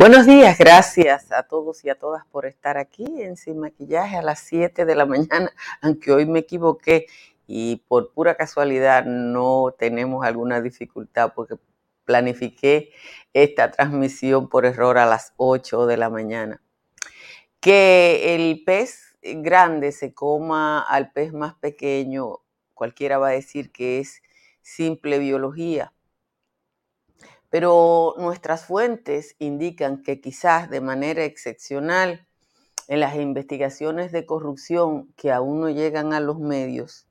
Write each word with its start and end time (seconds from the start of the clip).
Buenos 0.00 0.24
días, 0.24 0.56
gracias 0.56 1.30
a 1.30 1.42
todos 1.42 1.84
y 1.84 1.90
a 1.90 1.94
todas 1.94 2.24
por 2.24 2.46
estar 2.46 2.78
aquí 2.78 3.04
en 3.20 3.36
Sin 3.36 3.58
Maquillaje 3.58 4.16
a 4.16 4.22
las 4.22 4.40
7 4.40 4.86
de 4.86 4.94
la 4.94 5.04
mañana, 5.04 5.52
aunque 5.82 6.10
hoy 6.10 6.24
me 6.24 6.38
equivoqué 6.38 7.04
y 7.46 7.84
por 7.86 8.10
pura 8.14 8.34
casualidad 8.34 9.04
no 9.04 9.74
tenemos 9.78 10.24
alguna 10.24 10.62
dificultad 10.62 11.34
porque 11.36 11.56
planifiqué 12.06 12.92
esta 13.34 13.72
transmisión 13.72 14.48
por 14.48 14.64
error 14.64 14.96
a 14.96 15.04
las 15.04 15.34
8 15.36 15.84
de 15.84 15.98
la 15.98 16.08
mañana. 16.08 16.62
Que 17.60 18.34
el 18.34 18.64
pez 18.64 19.18
grande 19.20 19.92
se 19.92 20.14
coma 20.14 20.80
al 20.80 21.12
pez 21.12 21.34
más 21.34 21.56
pequeño, 21.56 22.38
cualquiera 22.72 23.18
va 23.18 23.28
a 23.28 23.32
decir 23.32 23.70
que 23.70 23.98
es 23.98 24.22
simple 24.62 25.18
biología. 25.18 25.92
Pero 27.50 28.14
nuestras 28.16 28.64
fuentes 28.64 29.36
indican 29.38 30.02
que 30.02 30.20
quizás 30.20 30.70
de 30.70 30.80
manera 30.80 31.24
excepcional 31.24 32.26
en 32.88 33.00
las 33.00 33.16
investigaciones 33.16 34.12
de 34.12 34.24
corrupción 34.24 35.12
que 35.16 35.30
aún 35.30 35.60
no 35.60 35.68
llegan 35.68 36.12
a 36.12 36.20
los 36.20 36.38
medios, 36.38 37.08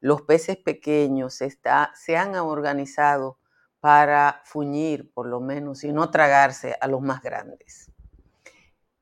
los 0.00 0.22
peces 0.22 0.56
pequeños 0.56 1.34
se 1.34 2.16
han 2.16 2.34
organizado 2.36 3.38
para 3.80 4.42
fuñir, 4.44 5.10
por 5.12 5.26
lo 5.26 5.40
menos, 5.40 5.84
y 5.84 5.92
no 5.92 6.10
tragarse 6.10 6.76
a 6.80 6.86
los 6.86 7.00
más 7.00 7.22
grandes. 7.22 7.90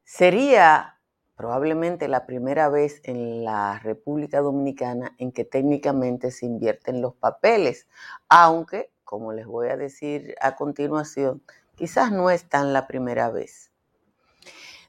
Sería 0.05 0.99
probablemente 1.37 2.09
la 2.09 2.27
primera 2.27 2.69
vez 2.69 3.01
en 3.05 3.45
la 3.45 3.79
República 3.79 4.41
Dominicana 4.41 5.15
en 5.19 5.31
que 5.31 5.45
técnicamente 5.45 6.31
se 6.31 6.47
invierten 6.47 7.01
los 7.01 7.15
papeles, 7.15 7.87
aunque, 8.29 8.91
como 9.09 9.33
les 9.33 9.47
voy 9.47 9.69
a 9.69 9.79
decir 9.79 10.35
a 10.43 10.55
continuación, 10.55 11.43
quizás 11.77 12.13
no 12.13 12.29
es 12.29 12.47
tan 12.47 12.75
la 12.75 12.87
primera 12.87 13.31
vez. 13.31 13.73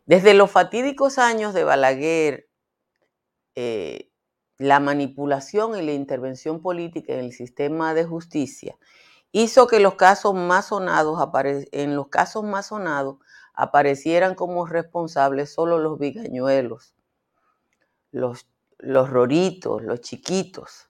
Desde 0.06 0.34
los 0.34 0.52
fatídicos 0.52 1.17
años 1.17 1.53
de 1.53 1.64
Balaguer, 1.64 2.50
eh, 3.56 4.12
la 4.58 4.81
manipulación 4.81 5.78
y 5.78 5.84
la 5.84 5.94
intervención 5.94 6.62
política 6.62 7.14
en 7.14 7.20
el 7.20 7.31
sistema 7.31 7.94
de 7.94 8.03
justicia 8.03 8.78
hizo 9.31 9.67
que 9.67 9.78
en 9.78 9.84
los 9.84 9.95
casos 9.95 10.34
más 10.34 10.66
sonados 10.66 11.17
aparecieran 13.53 14.36
como 14.36 14.66
responsables 14.66 15.53
solo 15.53 15.80
los 15.80 15.97
bigañuelos, 15.97 16.94
los, 18.12 18.50
los 18.80 19.09
roritos, 19.09 19.81
los 19.81 20.02
chiquitos. 20.02 20.88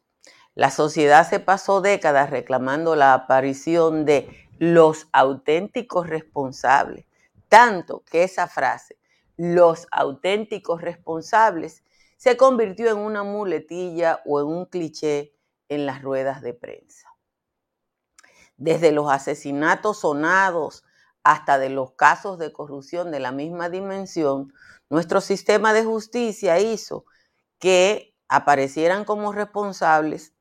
La 0.60 0.72
sociedad 0.72 1.26
se 1.26 1.40
pasó 1.40 1.80
décadas 1.80 2.32
reclamando 2.32 2.98
la 2.98 3.14
aparición 3.14 4.04
de 4.04 4.50
los 4.58 5.08
auténticos 5.14 6.08
responsables, 6.08 7.06
tanto 7.48 8.04
que 8.12 8.24
esa 8.24 8.50
frase, 8.50 8.98
los 9.38 9.88
auténticos 9.90 10.82
responsables, 10.82 11.86
se 12.18 12.36
convirtió 12.36 12.90
en 12.90 12.98
una 12.98 13.24
muletilla 13.24 14.22
o 14.26 14.42
en 14.42 14.48
un 14.48 14.66
cliché 14.66 15.34
en 15.70 15.86
las 15.86 16.02
ruedas 16.02 16.42
de 16.42 16.54
prensa. 16.54 17.08
Desde 18.58 18.92
los 18.92 19.10
asesinatos 19.10 20.02
sonados 20.02 20.84
hasta 21.24 21.58
de 21.58 21.70
los 21.70 21.94
casos 21.94 22.38
de 22.38 22.52
corrupción 22.52 23.12
de 23.12 23.22
la 23.22 23.32
misma 23.32 23.70
dimensión, 23.70 24.54
nuestro 24.90 25.22
sistema 25.22 25.72
de 25.72 25.86
justicia 25.86 26.60
hizo 26.60 27.06
que 27.60 28.14
aparecieran 28.28 29.06
como 29.06 29.32
responsables 29.32 30.34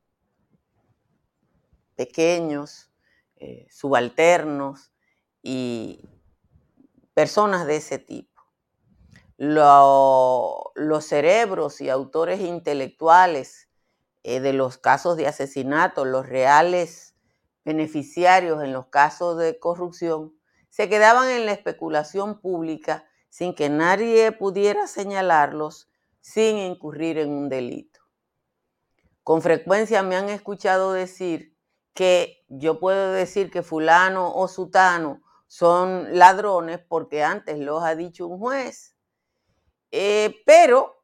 pequeños, 1.99 2.89
eh, 3.35 3.67
subalternos 3.69 4.93
y 5.43 5.99
personas 7.13 7.67
de 7.67 7.75
ese 7.75 7.99
tipo. 7.99 8.29
los 9.37 11.05
cerebros 11.05 11.81
y 11.81 11.89
autores 11.89 12.39
intelectuales 12.39 13.67
eh, 14.23 14.39
de 14.39 14.53
los 14.53 14.77
casos 14.77 15.17
de 15.17 15.27
asesinato, 15.27 16.05
los 16.05 16.25
reales 16.25 17.15
beneficiarios 17.65 18.63
en 18.63 18.71
los 18.71 18.87
casos 18.87 19.37
de 19.37 19.59
corrupción, 19.59 20.33
se 20.69 20.87
quedaban 20.87 21.29
en 21.29 21.45
la 21.45 21.51
especulación 21.51 22.39
pública 22.39 23.03
sin 23.27 23.53
que 23.53 23.69
nadie 23.69 24.31
pudiera 24.31 24.87
señalarlos 24.87 25.89
sin 26.21 26.57
incurrir 26.59 27.17
en 27.17 27.31
un 27.31 27.49
delito. 27.49 27.99
Con 29.23 29.41
frecuencia 29.41 30.01
me 30.01 30.15
han 30.15 30.29
escuchado 30.29 30.93
decir 30.93 31.58
que 31.93 32.45
yo 32.47 32.79
puedo 32.79 33.11
decir 33.11 33.51
que 33.51 33.63
fulano 33.63 34.33
o 34.33 34.47
sutano 34.47 35.21
son 35.47 36.17
ladrones 36.17 36.79
porque 36.79 37.23
antes 37.23 37.59
los 37.59 37.83
ha 37.83 37.95
dicho 37.95 38.27
un 38.27 38.39
juez. 38.39 38.95
Eh, 39.91 40.35
pero 40.45 41.03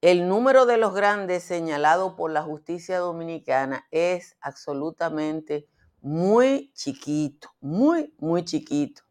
el 0.00 0.28
número 0.28 0.64
de 0.64 0.78
los 0.78 0.94
grandes 0.94 1.42
señalado 1.42 2.16
por 2.16 2.30
la 2.30 2.42
justicia 2.42 2.98
dominicana 2.98 3.86
es 3.90 4.36
absolutamente 4.40 5.68
muy 6.00 6.72
chiquito, 6.72 7.50
muy, 7.60 8.14
muy 8.18 8.44
chiquito. 8.44 9.02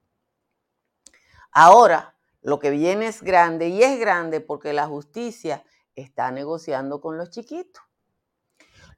Ahora, 1.51 2.17
lo 2.41 2.59
que 2.59 2.71
viene 2.71 3.07
es 3.07 3.21
grande 3.21 3.67
y 3.67 3.83
es 3.83 3.99
grande 3.99 4.41
porque 4.41 4.73
la 4.73 4.87
justicia 4.87 5.63
está 5.95 6.31
negociando 6.31 7.01
con 7.01 7.17
los 7.17 7.29
chiquitos. 7.29 7.83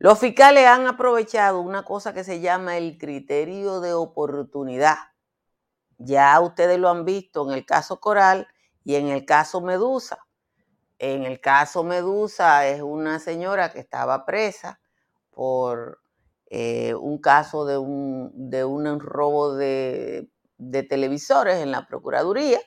Los 0.01 0.17
fiscales 0.17 0.65
han 0.65 0.87
aprovechado 0.87 1.61
una 1.61 1.83
cosa 1.83 2.11
que 2.11 2.23
se 2.23 2.39
llama 2.39 2.75
el 2.75 2.97
criterio 2.97 3.81
de 3.81 3.93
oportunidad. 3.93 4.97
Ya 5.99 6.39
ustedes 6.39 6.79
lo 6.79 6.89
han 6.89 7.05
visto 7.05 7.47
en 7.47 7.55
el 7.55 7.67
caso 7.67 7.99
Coral 7.99 8.47
y 8.83 8.95
en 8.95 9.09
el 9.09 9.25
caso 9.25 9.61
Medusa. 9.61 10.25
En 10.97 11.21
el 11.21 11.39
caso 11.39 11.83
Medusa 11.83 12.65
es 12.65 12.81
una 12.81 13.19
señora 13.19 13.71
que 13.71 13.77
estaba 13.77 14.25
presa 14.25 14.81
por 15.29 16.01
eh, 16.47 16.95
un 16.95 17.19
caso 17.19 17.65
de 17.65 17.77
un, 17.77 18.31
de 18.49 18.65
un 18.65 18.99
robo 18.99 19.53
de, 19.53 20.31
televisores 20.89 21.57
en 21.57 21.69
la 21.69 21.85
Procuraduría, 21.85 22.59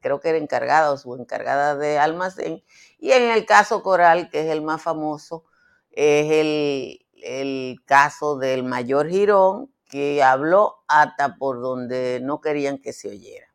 creo 0.00 0.18
que 0.18 0.30
era 0.30 0.38
encargada 0.38 0.90
o 0.90 0.96
subencargada 0.96 1.76
de 1.76 2.00
almacén, 2.00 2.64
y 2.98 3.12
en 3.12 3.30
el 3.30 3.46
caso 3.46 3.84
Coral, 3.84 4.30
que 4.30 4.40
es 4.40 4.50
el 4.50 4.62
más 4.62 4.82
famoso, 4.82 5.44
es 5.90 6.30
el, 6.30 7.06
el 7.22 7.76
caso 7.84 8.36
del 8.36 8.64
mayor 8.64 9.08
Girón, 9.08 9.72
que 9.90 10.22
habló 10.22 10.84
hasta 10.88 11.36
por 11.36 11.60
donde 11.60 12.20
no 12.22 12.40
querían 12.40 12.78
que 12.78 12.92
se 12.92 13.08
oyera. 13.08 13.46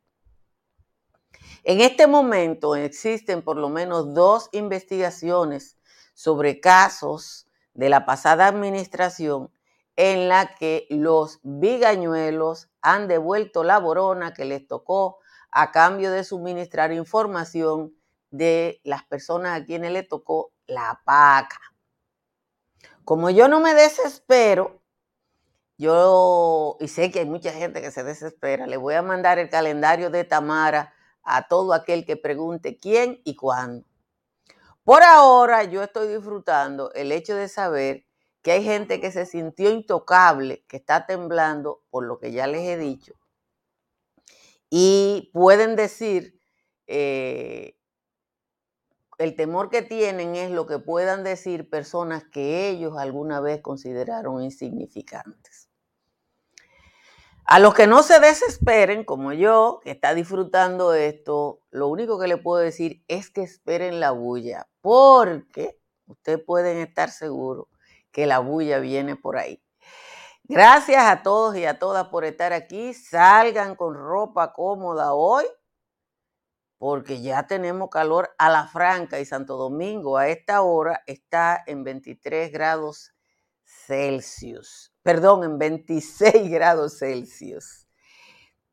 En 1.64 1.80
este 1.80 2.06
momento 2.06 2.76
existen 2.76 3.42
por 3.42 3.56
lo 3.56 3.68
menos 3.68 4.14
dos 4.14 4.48
investigaciones 4.52 5.76
sobre 6.14 6.60
casos 6.60 7.48
de 7.74 7.88
la 7.88 8.06
pasada 8.06 8.46
administración 8.46 9.50
en 9.96 10.28
la 10.28 10.54
que 10.54 10.86
los 10.90 11.40
bigañuelos 11.42 12.68
han 12.82 13.08
devuelto 13.08 13.64
la 13.64 13.78
borona 13.78 14.34
que 14.34 14.44
les 14.44 14.66
tocó 14.66 15.18
a 15.50 15.72
cambio 15.72 16.10
de 16.10 16.22
suministrar 16.22 16.92
información 16.92 17.94
de 18.30 18.80
las 18.84 19.04
personas 19.04 19.60
a 19.60 19.64
quienes 19.64 19.90
le 19.90 20.02
tocó 20.02 20.52
la 20.66 21.00
paca. 21.04 21.60
Como 23.06 23.30
yo 23.30 23.46
no 23.46 23.60
me 23.60 23.72
desespero, 23.72 24.82
yo, 25.78 26.76
y 26.80 26.88
sé 26.88 27.12
que 27.12 27.20
hay 27.20 27.24
mucha 27.24 27.52
gente 27.52 27.80
que 27.80 27.92
se 27.92 28.02
desespera, 28.02 28.66
le 28.66 28.76
voy 28.78 28.94
a 28.94 29.02
mandar 29.02 29.38
el 29.38 29.48
calendario 29.48 30.10
de 30.10 30.24
Tamara 30.24 30.92
a 31.22 31.46
todo 31.46 31.72
aquel 31.72 32.04
que 32.04 32.16
pregunte 32.16 32.78
quién 32.78 33.20
y 33.22 33.36
cuándo. 33.36 33.86
Por 34.82 35.04
ahora 35.04 35.62
yo 35.62 35.84
estoy 35.84 36.08
disfrutando 36.08 36.92
el 36.94 37.12
hecho 37.12 37.36
de 37.36 37.46
saber 37.46 38.04
que 38.42 38.50
hay 38.50 38.64
gente 38.64 39.00
que 39.00 39.12
se 39.12 39.24
sintió 39.24 39.70
intocable, 39.70 40.64
que 40.66 40.76
está 40.76 41.06
temblando 41.06 41.84
por 41.90 42.04
lo 42.04 42.18
que 42.18 42.32
ya 42.32 42.48
les 42.48 42.62
he 42.62 42.76
dicho. 42.76 43.14
Y 44.68 45.30
pueden 45.32 45.76
decir, 45.76 46.40
eh, 46.88 47.75
el 49.18 49.34
temor 49.34 49.70
que 49.70 49.82
tienen 49.82 50.36
es 50.36 50.50
lo 50.50 50.66
que 50.66 50.78
puedan 50.78 51.24
decir 51.24 51.70
personas 51.70 52.24
que 52.24 52.68
ellos 52.68 52.96
alguna 52.98 53.40
vez 53.40 53.60
consideraron 53.62 54.42
insignificantes. 54.42 55.70
A 57.44 57.60
los 57.60 57.74
que 57.74 57.86
no 57.86 58.02
se 58.02 58.18
desesperen, 58.18 59.04
como 59.04 59.32
yo, 59.32 59.80
que 59.84 59.92
está 59.92 60.14
disfrutando 60.14 60.94
esto, 60.94 61.60
lo 61.70 61.86
único 61.86 62.18
que 62.18 62.26
le 62.26 62.38
puedo 62.38 62.60
decir 62.60 63.04
es 63.06 63.30
que 63.30 63.42
esperen 63.42 64.00
la 64.00 64.10
bulla, 64.10 64.68
porque 64.80 65.78
ustedes 66.06 66.42
pueden 66.44 66.78
estar 66.78 67.10
seguros 67.10 67.68
que 68.10 68.26
la 68.26 68.40
bulla 68.40 68.80
viene 68.80 69.14
por 69.14 69.36
ahí. 69.36 69.62
Gracias 70.42 71.04
a 71.04 71.22
todos 71.22 71.56
y 71.56 71.66
a 71.66 71.78
todas 71.78 72.08
por 72.08 72.24
estar 72.24 72.52
aquí. 72.52 72.94
Salgan 72.94 73.76
con 73.76 73.94
ropa 73.94 74.52
cómoda 74.52 75.12
hoy, 75.12 75.44
porque 76.78 77.22
ya 77.22 77.46
tenemos 77.46 77.88
calor 77.90 78.34
a 78.38 78.50
la 78.50 78.66
Franca 78.66 79.20
y 79.20 79.24
Santo 79.24 79.56
Domingo 79.56 80.18
a 80.18 80.28
esta 80.28 80.62
hora 80.62 81.02
está 81.06 81.62
en 81.66 81.84
23 81.84 82.52
grados 82.52 83.14
Celsius 83.64 84.92
perdón, 85.06 85.44
en 85.44 85.56
26 85.56 86.50
grados 86.50 86.98
Celsius. 86.98 87.86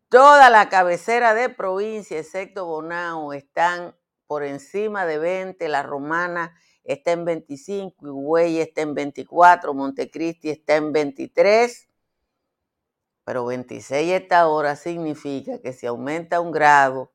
Toda 0.09 0.49
la 0.49 0.67
cabecera 0.67 1.35
de 1.35 1.47
provincia, 1.47 2.17
excepto 2.17 2.65
Bonao, 2.65 3.33
están 3.33 3.95
por 4.25 4.43
encima 4.43 5.05
de 5.05 5.19
20, 5.19 5.69
La 5.69 5.83
Romana 5.83 6.57
está 6.83 7.11
en 7.11 7.25
25, 7.25 8.07
Higüey 8.07 8.61
está 8.61 8.81
en 8.81 8.95
24, 8.95 9.75
Montecristi 9.75 10.49
está 10.49 10.75
en 10.75 10.91
23, 10.91 11.87
pero 13.23 13.45
26 13.45 14.13
esta 14.13 14.47
hora 14.47 14.75
significa 14.75 15.61
que 15.61 15.71
si 15.71 15.85
aumenta 15.85 16.41
un 16.41 16.51
grado 16.51 17.12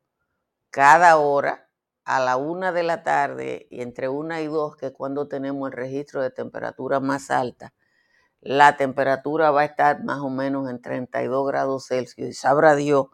cada 0.70 1.16
hora 1.18 1.68
a 2.04 2.20
la 2.20 2.36
una 2.36 2.72
de 2.72 2.82
la 2.82 3.02
tarde 3.02 3.66
y 3.70 3.82
entre 3.82 4.08
una 4.08 4.40
y 4.40 4.46
dos, 4.46 4.76
que 4.76 4.86
es 4.86 4.92
cuando 4.92 5.28
tenemos 5.28 5.68
el 5.68 5.76
registro 5.76 6.22
de 6.22 6.30
temperatura 6.30 7.00
más 7.00 7.30
alta, 7.30 7.74
la 8.40 8.76
temperatura 8.76 9.50
va 9.50 9.62
a 9.62 9.66
estar 9.66 10.04
más 10.04 10.20
o 10.20 10.30
menos 10.30 10.70
en 10.70 10.80
32 10.80 11.46
grados 11.46 11.86
Celsius 11.88 12.28
y 12.28 12.32
sabrá 12.32 12.76
Dios 12.76 13.06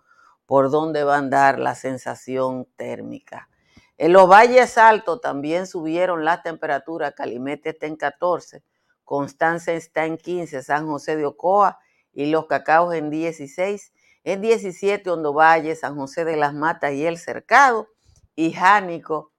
por 0.47 0.71
dónde 0.71 1.05
va 1.05 1.15
a 1.15 1.19
andar 1.19 1.59
la 1.59 1.75
sensación 1.75 2.67
térmica. 2.77 3.49
En 3.97 4.12
los 4.12 4.29
valles 4.29 4.77
altos 4.77 5.21
también 5.21 5.67
subieron 5.67 6.25
las 6.25 6.43
temperaturas, 6.43 7.15
Calimete 7.15 7.71
está 7.71 7.87
en 7.87 7.97
14, 7.97 8.62
Constanza 9.05 9.73
está 9.73 10.05
en 10.05 10.19
15, 10.19 10.62
San 10.62 10.87
José 10.87 11.17
de 11.17 11.27
Ocoa 11.27 11.79
y 12.12 12.27
Los 12.27 12.47
Cacaos 12.47 12.95
en 12.95 13.11
16, 13.11 13.93
en 14.25 14.41
17 14.41 15.09
Hondo 15.11 15.35
Valle, 15.35 15.76
San 15.76 15.97
José 15.97 16.25
de 16.25 16.37
las 16.37 16.55
Matas 16.55 16.93
y 16.94 17.06
El 17.06 17.19
Cercado 17.19 17.88
y 18.35 18.53
Jánico 18.53 19.32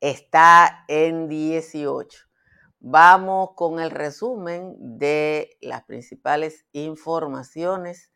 está 0.00 0.84
en 0.88 1.28
18. 1.28 2.26
Vamos 2.80 3.50
con 3.54 3.78
el 3.78 3.90
resumen 3.90 4.74
de 4.78 5.56
las 5.60 5.84
principales 5.84 6.66
informaciones 6.72 8.10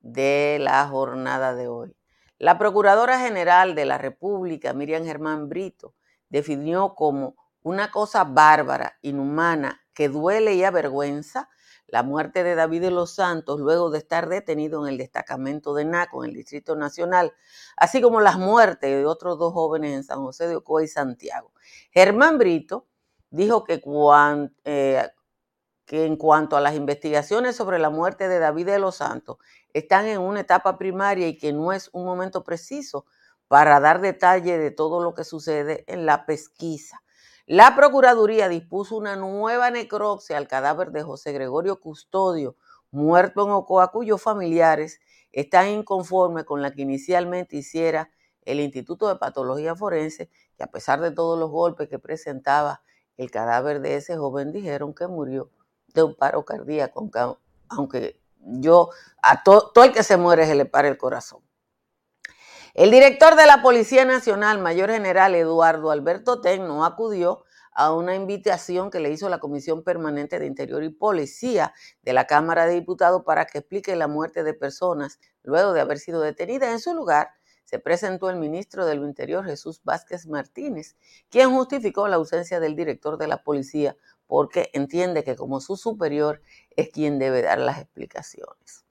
de 0.00 0.58
la 0.60 0.86
jornada 0.86 1.54
de 1.54 1.66
hoy. 1.66 1.96
La 2.38 2.58
Procuradora 2.58 3.18
General 3.18 3.74
de 3.74 3.86
la 3.86 3.98
República, 3.98 4.74
Miriam 4.74 5.04
Germán 5.04 5.48
Brito, 5.48 5.94
definió 6.28 6.94
como 6.94 7.36
una 7.62 7.90
cosa 7.90 8.24
bárbara, 8.24 8.98
inhumana, 9.02 9.80
que 9.94 10.08
duele 10.08 10.54
y 10.54 10.64
avergüenza 10.64 11.48
la 11.94 12.02
muerte 12.02 12.42
de 12.42 12.56
David 12.56 12.80
de 12.80 12.90
los 12.90 13.14
Santos 13.14 13.60
luego 13.60 13.88
de 13.88 13.98
estar 13.98 14.28
detenido 14.28 14.84
en 14.84 14.92
el 14.94 14.98
destacamento 14.98 15.74
de 15.74 15.84
NACO 15.84 16.24
en 16.24 16.30
el 16.30 16.34
Distrito 16.34 16.74
Nacional, 16.74 17.32
así 17.76 18.02
como 18.02 18.20
las 18.20 18.36
muertes 18.36 18.90
de 18.90 19.06
otros 19.06 19.38
dos 19.38 19.52
jóvenes 19.52 19.92
en 19.92 20.02
San 20.02 20.18
José 20.18 20.48
de 20.48 20.56
Ocoa 20.56 20.82
y 20.82 20.88
Santiago. 20.88 21.52
Germán 21.92 22.36
Brito 22.36 22.88
dijo 23.30 23.62
que, 23.62 23.80
eh, 24.64 25.08
que 25.84 26.04
en 26.04 26.16
cuanto 26.16 26.56
a 26.56 26.60
las 26.60 26.74
investigaciones 26.74 27.54
sobre 27.54 27.78
la 27.78 27.90
muerte 27.90 28.26
de 28.26 28.40
David 28.40 28.66
de 28.66 28.80
los 28.80 28.96
Santos, 28.96 29.36
están 29.72 30.06
en 30.06 30.18
una 30.18 30.40
etapa 30.40 30.76
primaria 30.76 31.28
y 31.28 31.38
que 31.38 31.52
no 31.52 31.72
es 31.72 31.90
un 31.92 32.04
momento 32.04 32.42
preciso 32.42 33.06
para 33.46 33.78
dar 33.78 34.00
detalle 34.00 34.58
de 34.58 34.72
todo 34.72 35.00
lo 35.00 35.14
que 35.14 35.22
sucede 35.22 35.84
en 35.86 36.06
la 36.06 36.26
pesquisa. 36.26 37.03
La 37.46 37.76
Procuraduría 37.76 38.48
dispuso 38.48 38.96
una 38.96 39.16
nueva 39.16 39.70
necropsia 39.70 40.38
al 40.38 40.48
cadáver 40.48 40.92
de 40.92 41.02
José 41.02 41.30
Gregorio 41.32 41.78
Custodio, 41.78 42.56
muerto 42.90 43.44
en 43.44 43.50
Ocoa, 43.50 43.88
cuyos 43.92 44.22
familiares 44.22 45.00
están 45.30 45.68
inconformes 45.68 46.44
con 46.44 46.62
la 46.62 46.70
que 46.72 46.80
inicialmente 46.80 47.58
hiciera 47.58 48.10
el 48.46 48.60
Instituto 48.60 49.08
de 49.08 49.16
Patología 49.16 49.76
Forense, 49.76 50.30
que 50.56 50.64
a 50.64 50.68
pesar 50.68 51.02
de 51.02 51.10
todos 51.10 51.38
los 51.38 51.50
golpes 51.50 51.90
que 51.90 51.98
presentaba 51.98 52.82
el 53.18 53.30
cadáver 53.30 53.80
de 53.80 53.96
ese 53.96 54.16
joven 54.16 54.50
dijeron 54.50 54.94
que 54.94 55.06
murió 55.06 55.50
de 55.92 56.02
un 56.02 56.14
paro 56.14 56.46
cardíaco, 56.46 57.10
aunque 57.68 58.22
yo, 58.38 58.88
a 59.22 59.42
todo 59.42 59.84
el 59.84 59.92
que 59.92 60.02
se 60.02 60.16
muere 60.16 60.46
se 60.46 60.54
le 60.54 60.64
para 60.64 60.88
el 60.88 60.96
corazón. 60.96 61.42
El 62.74 62.90
director 62.90 63.36
de 63.36 63.46
la 63.46 63.62
Policía 63.62 64.04
Nacional, 64.04 64.58
Mayor 64.58 64.90
General 64.90 65.32
Eduardo 65.36 65.92
Alberto 65.92 66.40
Ten, 66.40 66.66
no 66.66 66.84
acudió 66.84 67.44
a 67.70 67.94
una 67.94 68.16
invitación 68.16 68.90
que 68.90 68.98
le 68.98 69.12
hizo 69.12 69.28
la 69.28 69.38
Comisión 69.38 69.84
Permanente 69.84 70.40
de 70.40 70.46
Interior 70.46 70.82
y 70.82 70.88
Policía 70.88 71.72
de 72.02 72.12
la 72.12 72.26
Cámara 72.26 72.66
de 72.66 72.74
Diputados 72.74 73.22
para 73.24 73.46
que 73.46 73.58
explique 73.58 73.94
la 73.94 74.08
muerte 74.08 74.42
de 74.42 74.54
personas 74.54 75.20
luego 75.44 75.72
de 75.72 75.82
haber 75.82 76.00
sido 76.00 76.20
detenidas. 76.20 76.72
En 76.72 76.80
su 76.80 76.94
lugar, 76.94 77.30
se 77.62 77.78
presentó 77.78 78.28
el 78.28 78.38
ministro 78.38 78.86
del 78.86 79.04
Interior, 79.04 79.44
Jesús 79.44 79.80
Vázquez 79.84 80.26
Martínez, 80.26 80.96
quien 81.30 81.54
justificó 81.54 82.08
la 82.08 82.16
ausencia 82.16 82.58
del 82.58 82.74
director 82.74 83.18
de 83.18 83.28
la 83.28 83.44
policía 83.44 83.96
porque 84.26 84.70
entiende 84.72 85.22
que 85.22 85.36
como 85.36 85.60
su 85.60 85.76
superior 85.76 86.42
es 86.70 86.88
quien 86.88 87.20
debe 87.20 87.40
dar 87.42 87.60
las 87.60 87.78
explicaciones. 87.78 88.83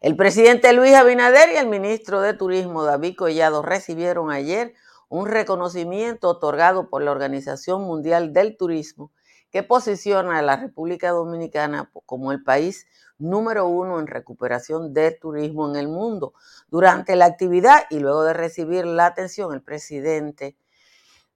El 0.00 0.16
presidente 0.16 0.72
Luis 0.72 0.94
Abinader 0.94 1.50
y 1.52 1.56
el 1.56 1.66
ministro 1.66 2.22
de 2.22 2.32
Turismo, 2.32 2.84
David 2.84 3.16
Collado, 3.16 3.60
recibieron 3.60 4.30
ayer 4.30 4.72
un 5.10 5.26
reconocimiento 5.26 6.30
otorgado 6.30 6.88
por 6.88 7.02
la 7.02 7.10
Organización 7.10 7.82
Mundial 7.82 8.32
del 8.32 8.56
Turismo 8.56 9.12
que 9.50 9.62
posiciona 9.62 10.38
a 10.38 10.42
la 10.42 10.56
República 10.56 11.10
Dominicana 11.10 11.90
como 12.06 12.32
el 12.32 12.42
país 12.42 12.86
número 13.18 13.68
uno 13.68 14.00
en 14.00 14.06
recuperación 14.06 14.94
de 14.94 15.10
turismo 15.10 15.68
en 15.68 15.76
el 15.76 15.88
mundo. 15.88 16.32
Durante 16.70 17.14
la 17.14 17.26
actividad 17.26 17.82
y 17.90 17.98
luego 17.98 18.24
de 18.24 18.32
recibir 18.32 18.86
la 18.86 19.04
atención, 19.04 19.52
el 19.52 19.60
presidente 19.60 20.56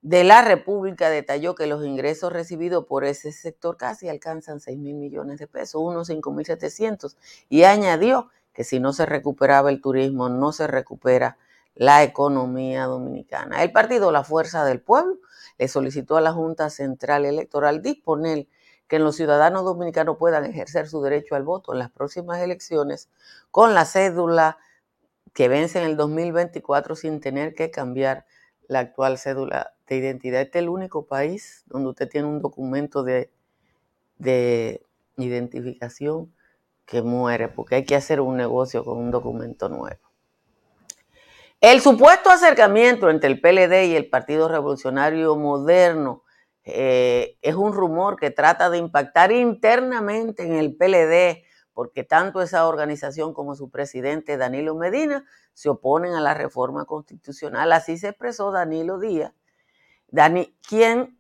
de 0.01 0.25
la 0.25 0.41
República 0.41 1.11
detalló 1.11 1.55
que 1.55 1.67
los 1.67 1.85
ingresos 1.85 2.33
recibidos 2.33 2.87
por 2.87 3.05
ese 3.05 3.31
sector 3.31 3.77
casi 3.77 4.09
alcanzan 4.09 4.61
6 4.61 4.79
mil 4.79 4.95
millones 4.95 5.39
de 5.39 5.49
pesos, 5.49 5.83
unos 5.83 6.07
5 6.07 6.33
mil 6.33 6.47
700, 6.47 7.19
y 7.51 7.65
añadió 7.65 8.31
que 8.55 8.65
si 8.65 8.81
no 8.81 8.93
se 8.93 9.05
recuperaba 9.05 9.71
el 9.71 9.81
turismo, 9.81 10.29
no 10.29 10.53
se 10.53 10.67
recupera 10.67 11.37
la 11.75 12.05
economía 12.05 12.85
dominicana. 12.85 13.63
El 13.63 13.73
partido 13.73 14.13
La 14.13 14.25
Fuerza 14.25 14.65
del 14.65 14.81
Pueblo 14.81 15.19
le 15.59 15.69
solicitó 15.69 16.17
a 16.17 16.21
la 16.21 16.33
Junta 16.33 16.71
Central 16.71 17.25
Electoral 17.25 17.83
disponer 17.83 18.47
que 18.87 18.99
los 18.99 19.17
ciudadanos 19.17 19.65
dominicanos 19.65 20.17
puedan 20.19 20.45
ejercer 20.45 20.89
su 20.89 21.03
derecho 21.03 21.35
al 21.35 21.43
voto 21.43 21.73
en 21.73 21.81
las 21.81 21.91
próximas 21.91 22.41
elecciones 22.41 23.09
con 23.51 23.75
la 23.75 23.85
cédula 23.87 24.59
que 25.33 25.49
vence 25.49 25.81
en 25.81 25.87
el 25.87 25.97
2024 25.97 26.95
sin 26.95 27.21
tener 27.21 27.55
que 27.55 27.71
cambiar 27.71 28.25
la 28.69 28.81
actual 28.81 29.19
cédula 29.19 29.75
de 29.89 29.97
identidad. 29.97 30.43
Este 30.43 30.59
es 30.59 30.63
el 30.63 30.69
único 30.69 31.07
país 31.07 31.65
donde 31.67 31.91
usted 31.91 32.09
tiene 32.09 32.29
un 32.29 32.41
documento 32.41 33.03
de, 33.03 33.31
de 34.19 34.83
identificación 35.17 36.34
que 36.87 37.03
muere, 37.03 37.49
porque 37.49 37.77
hay 37.77 37.85
que 37.85 37.97
hacer 37.97 38.21
un 38.21 38.37
negocio 38.37 38.85
con 38.85 38.99
un 38.99 39.11
documento 39.11 39.69
nuevo. 39.69 40.01
El 41.61 41.81
supuesto 41.81 42.31
acercamiento 42.31 43.09
entre 43.09 43.31
el 43.31 43.41
PLD 43.41 43.87
y 43.87 43.97
el 43.97 44.11
Partido 44.11 44.49
Revolucionario 44.49 45.35
Moderno 45.37 46.23
eh, 46.65 47.39
es 47.41 47.55
un 47.55 47.73
rumor 47.73 48.17
que 48.17 48.31
trata 48.31 48.69
de 48.69 48.79
impactar 48.79 49.33
internamente 49.33 50.43
en 50.43 50.55
el 50.55 50.77
PLD, 50.77 51.45
porque 51.73 52.05
tanto 52.05 52.43
esa 52.43 52.67
organización 52.67 53.33
como 53.33 53.55
su 53.55 53.71
presidente 53.71 54.37
Danilo 54.37 54.75
Medina 54.75 55.25
se 55.55 55.69
oponen 55.69 56.15
a 56.15 56.21
la 56.21 56.35
reforma 56.35 56.85
constitucional. 56.85 57.73
Así 57.73 57.97
se 57.97 58.09
expresó 58.09 58.51
Danilo 58.51 58.99
Díaz, 58.99 59.33
Dani, 60.09 60.57
quien 60.69 61.19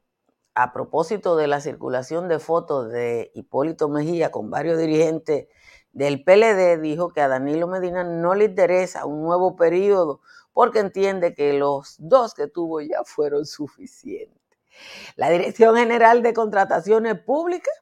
a 0.54 0.72
propósito 0.72 1.36
de 1.36 1.48
la 1.48 1.60
circulación 1.60 2.28
de 2.28 2.38
fotos 2.38 2.90
de 2.90 3.32
Hipólito 3.34 3.88
Mejía 3.88 4.30
con 4.30 4.50
varios 4.50 4.78
dirigentes 4.78 5.48
del 5.92 6.22
PLD, 6.22 6.80
dijo 6.80 7.12
que 7.12 7.20
a 7.20 7.28
Danilo 7.28 7.66
Medina 7.66 8.04
no 8.04 8.34
le 8.34 8.46
interesa 8.46 9.04
un 9.04 9.22
nuevo 9.22 9.56
periodo 9.56 10.20
porque 10.52 10.78
entiende 10.78 11.34
que 11.34 11.52
los 11.54 11.96
dos 11.98 12.34
que 12.34 12.46
tuvo 12.46 12.80
ya 12.80 13.02
fueron 13.04 13.46
suficientes. 13.46 14.40
La 15.16 15.30
Dirección 15.30 15.76
General 15.76 16.22
de 16.22 16.34
Contrataciones 16.34 17.18
Públicas 17.20 17.74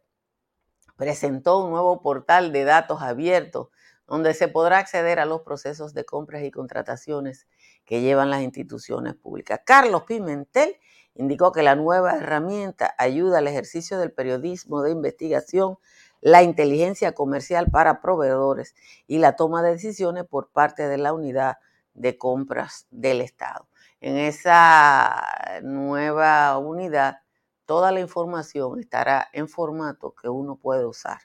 presentó 0.96 1.64
un 1.64 1.70
nuevo 1.70 2.00
portal 2.02 2.52
de 2.52 2.64
datos 2.64 3.02
abiertos 3.02 3.68
donde 4.06 4.34
se 4.34 4.48
podrá 4.48 4.78
acceder 4.78 5.18
a 5.20 5.26
los 5.26 5.42
procesos 5.42 5.94
de 5.94 6.04
compras 6.04 6.42
y 6.42 6.50
contrataciones 6.50 7.46
que 7.84 8.02
llevan 8.02 8.30
las 8.30 8.42
instituciones 8.42 9.14
públicas. 9.14 9.60
Carlos 9.64 10.04
Pimentel 10.04 10.76
indicó 11.14 11.52
que 11.52 11.62
la 11.62 11.76
nueva 11.76 12.16
herramienta 12.16 12.94
ayuda 12.98 13.38
al 13.38 13.48
ejercicio 13.48 13.98
del 13.98 14.12
periodismo 14.12 14.82
de 14.82 14.92
investigación, 14.92 15.78
la 16.20 16.42
inteligencia 16.42 17.12
comercial 17.12 17.68
para 17.70 18.00
proveedores 18.00 18.74
y 19.06 19.18
la 19.18 19.36
toma 19.36 19.62
de 19.62 19.72
decisiones 19.72 20.24
por 20.24 20.50
parte 20.50 20.88
de 20.88 20.98
la 20.98 21.12
unidad 21.12 21.56
de 21.94 22.16
compras 22.16 22.86
del 22.90 23.20
Estado. 23.20 23.68
En 24.00 24.16
esa 24.16 25.60
nueva 25.62 26.56
unidad, 26.58 27.18
toda 27.66 27.92
la 27.92 28.00
información 28.00 28.80
estará 28.80 29.28
en 29.32 29.48
formato 29.48 30.14
que 30.14 30.28
uno 30.28 30.56
puede 30.56 30.86
usar. 30.86 31.20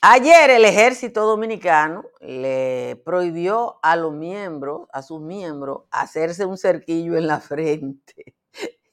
Ayer 0.00 0.50
el 0.50 0.64
ejército 0.64 1.26
dominicano 1.26 2.04
le 2.20 3.02
prohibió 3.04 3.80
a 3.82 3.96
los 3.96 4.12
miembros, 4.12 4.86
a 4.92 5.02
sus 5.02 5.20
miembros, 5.20 5.86
hacerse 5.90 6.44
un 6.44 6.56
cerquillo 6.56 7.16
en 7.16 7.26
la 7.26 7.40
frente. 7.40 8.36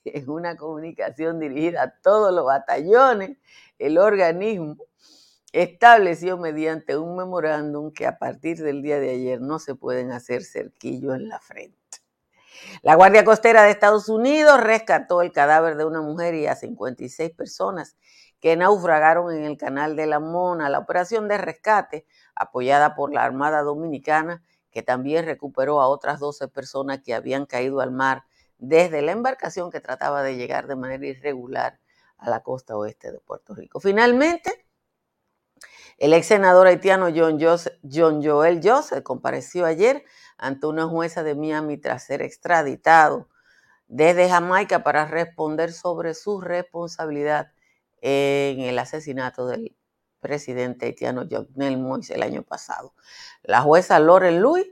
En 0.04 0.30
una 0.30 0.56
comunicación 0.56 1.40
dirigida 1.40 1.84
a 1.84 1.94
todos 2.02 2.34
los 2.34 2.46
batallones, 2.46 3.38
el 3.78 4.00
organismo 4.00 4.78
estableció 5.52 6.40
mediante 6.40 6.98
un 6.98 7.16
memorándum 7.16 7.92
que 7.94 8.08
a 8.08 8.18
partir 8.18 8.58
del 8.58 8.82
día 8.82 9.00
de 9.00 9.12
ayer 9.12 9.42
no 9.42 9.60
se 9.60 9.76
pueden 9.76 10.12
hacer 10.12 10.44
cerquillos 10.44 11.16
en 11.16 11.30
la 11.30 11.40
frente. 11.40 11.78
La 12.82 12.96
Guardia 12.96 13.24
Costera 13.24 13.64
de 13.64 13.72
Estados 13.72 14.10
Unidos 14.10 14.60
rescató 14.60 15.22
el 15.22 15.32
cadáver 15.32 15.78
de 15.78 15.86
una 15.86 16.02
mujer 16.02 16.34
y 16.34 16.48
a 16.48 16.56
56 16.56 17.32
personas 17.32 17.96
que 18.40 18.56
naufragaron 18.56 19.34
en 19.34 19.44
el 19.44 19.58
canal 19.58 19.96
de 19.96 20.06
la 20.06 20.20
Mona. 20.20 20.70
La 20.70 20.80
operación 20.80 21.28
de 21.28 21.38
rescate, 21.38 22.06
apoyada 22.36 22.96
por 22.96 23.14
la 23.14 23.24
Armada 23.24 23.64
Dominicana, 23.64 24.44
que 24.72 24.84
también 24.84 25.26
recuperó 25.26 25.82
a 25.82 25.88
otras 25.88 26.20
12 26.20 26.48
personas 26.50 27.02
que 27.02 27.14
habían 27.14 27.46
caído 27.46 27.80
al 27.82 27.92
mar 27.92 28.26
desde 28.58 29.02
la 29.02 29.12
embarcación 29.12 29.72
que 29.72 29.80
trataba 29.80 30.24
de 30.24 30.36
llegar 30.36 30.68
de 30.68 30.76
manera 30.76 31.06
irregular 31.06 31.80
a 32.18 32.30
la 32.30 32.42
costa 32.42 32.76
oeste 32.76 33.12
de 33.12 33.20
Puerto 33.20 33.54
Rico. 33.54 33.80
Finalmente, 33.80 34.66
el 35.98 36.14
ex 36.14 36.28
senador 36.28 36.68
haitiano 36.68 37.08
John, 37.16 37.40
Joel 38.22 38.60
Joseph 38.62 39.04
compareció 39.04 39.66
ayer 39.66 40.04
ante 40.38 40.68
una 40.68 40.88
jueza 40.88 41.24
de 41.24 41.36
Miami 41.36 41.78
tras 41.78 42.04
ser 42.04 42.22
extraditado 42.22 43.30
desde 43.88 44.30
Jamaica 44.30 44.84
para 44.84 45.06
responder 45.06 45.72
sobre 45.72 46.14
su 46.14 46.42
responsabilidad 46.42 47.52
en 48.02 48.60
el 48.62 48.78
asesinato 48.80 49.48
del 49.48 49.76
presidente 50.20 50.88
haitiano 50.88 51.28
Jovenel 51.30 51.78
Moïse 51.78 52.16
el 52.16 52.24
año 52.24 52.44
pasado. 52.44 52.94
La 53.44 53.62
jueza 53.62 54.00
Lauren 54.00 54.42
Louis 54.42 54.68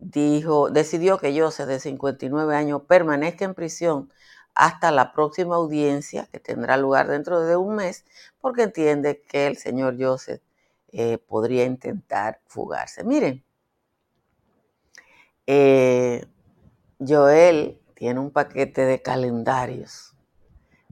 dijo, 0.00 0.70
decidió 0.70 1.18
que 1.18 1.38
Joseph, 1.38 1.68
de 1.68 1.78
59 1.78 2.56
años, 2.56 2.82
permanezca 2.88 3.44
en 3.44 3.54
prisión 3.54 4.12
hasta 4.54 4.90
la 4.90 5.12
próxima 5.12 5.56
audiencia 5.56 6.26
que 6.32 6.40
tendrá 6.40 6.76
lugar 6.76 7.08
dentro 7.08 7.40
de 7.40 7.56
un 7.56 7.76
mes, 7.76 8.04
porque 8.40 8.64
entiende 8.64 9.22
que 9.22 9.46
el 9.46 9.56
señor 9.56 9.96
Joseph 9.98 10.42
eh, 10.92 11.18
podría 11.18 11.64
intentar 11.64 12.40
fugarse. 12.46 13.04
Miren, 13.04 13.44
eh, 15.46 16.26
Joel 16.98 17.80
tiene 17.94 18.20
un 18.20 18.30
paquete 18.30 18.84
de 18.84 19.02
calendarios 19.02 20.09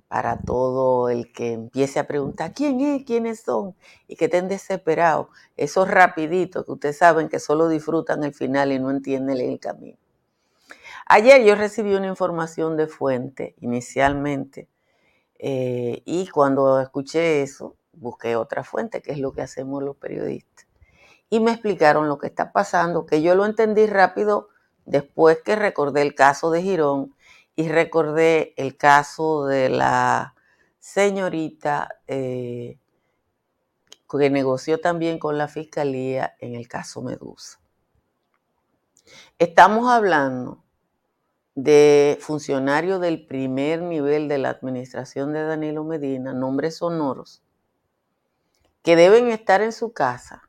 para 0.09 0.39
todo 0.39 1.11
el 1.11 1.33
que 1.33 1.53
empiece 1.53 1.99
a 1.99 2.07
preguntar 2.07 2.55
quién 2.55 2.81
es, 2.81 3.05
quiénes 3.05 3.43
son 3.43 3.77
y 4.07 4.17
que 4.17 4.25
estén 4.25 4.49
desesperados. 4.49 5.29
Esos 5.57 5.89
rapiditos 5.89 6.65
que 6.65 6.73
ustedes 6.73 6.99
saben 6.99 7.29
que 7.29 7.39
solo 7.39 7.69
disfrutan 7.69 8.25
el 8.25 8.35
final 8.35 8.73
y 8.73 8.79
no 8.79 8.91
entienden 8.91 9.37
el 9.37 9.61
camino. 9.61 9.99
Ayer 11.07 11.43
yo 11.45 11.55
recibí 11.55 11.95
una 11.95 12.07
información 12.07 12.77
de 12.77 12.87
fuente 12.87 13.55
inicialmente 13.61 14.69
eh, 15.39 16.03
y 16.05 16.27
cuando 16.29 16.81
escuché 16.81 17.43
eso 17.43 17.77
busqué 17.93 18.37
otra 18.37 18.65
fuente, 18.65 19.03
que 19.03 19.13
es 19.13 19.19
lo 19.19 19.33
que 19.33 19.43
hacemos 19.43 19.83
los 19.83 19.97
periodistas. 19.97 20.67
Y 21.31 21.41
me 21.41 21.53
explicaron 21.53 22.09
lo 22.09 22.19
que 22.19 22.27
está 22.27 22.53
pasando, 22.53 23.05
que 23.07 23.21
yo 23.23 23.35
lo 23.35 23.45
entendí 23.45 23.87
rápido 23.87 24.49
después 24.87 25.43
que 25.43 25.57
recordé 25.57 26.03
el 26.03 26.15
caso 26.15 26.51
de 26.51 26.63
Girón 26.63 27.15
y 27.59 27.69
recordé 27.69 28.55
el 28.57 28.77
caso 28.77 29.45
de 29.47 29.69
la 29.69 30.37
señorita 30.79 31.89
eh, 32.07 32.79
que 34.09 34.31
negoció 34.31 34.81
también 34.81 35.19
con 35.19 35.37
la 35.37 35.49
fiscalía 35.49 36.37
en 36.39 36.55
el 36.55 36.69
caso 36.69 37.03
Medusa. 37.03 37.59
Estamos 39.41 39.91
hablando 39.91 40.63
de 41.57 42.17
funcionarios 42.21 43.01
del 43.01 43.27
primer 43.27 43.83
nivel 43.83 44.29
de 44.29 44.39
la 44.39 44.51
administración 44.51 45.33
de 45.33 45.43
Danilo 45.43 45.83
Medina, 45.83 46.33
nombres 46.33 46.77
sonoros, 46.77 47.43
que 48.85 48.95
deben 48.95 49.31
estar 49.31 49.63
en 49.63 49.73
su 49.73 49.93
casa, 49.93 50.43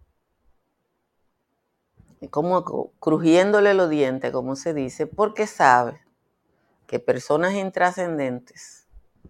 como 2.30 2.92
crujiéndole 3.00 3.74
los 3.74 3.90
dientes, 3.90 4.32
como 4.32 4.56
se 4.56 4.76
dice, 4.76 5.08
porque 5.08 5.48
sabe 5.48 6.08
que 6.90 7.00
personas 7.00 7.54
intrascendentes, 7.54 8.88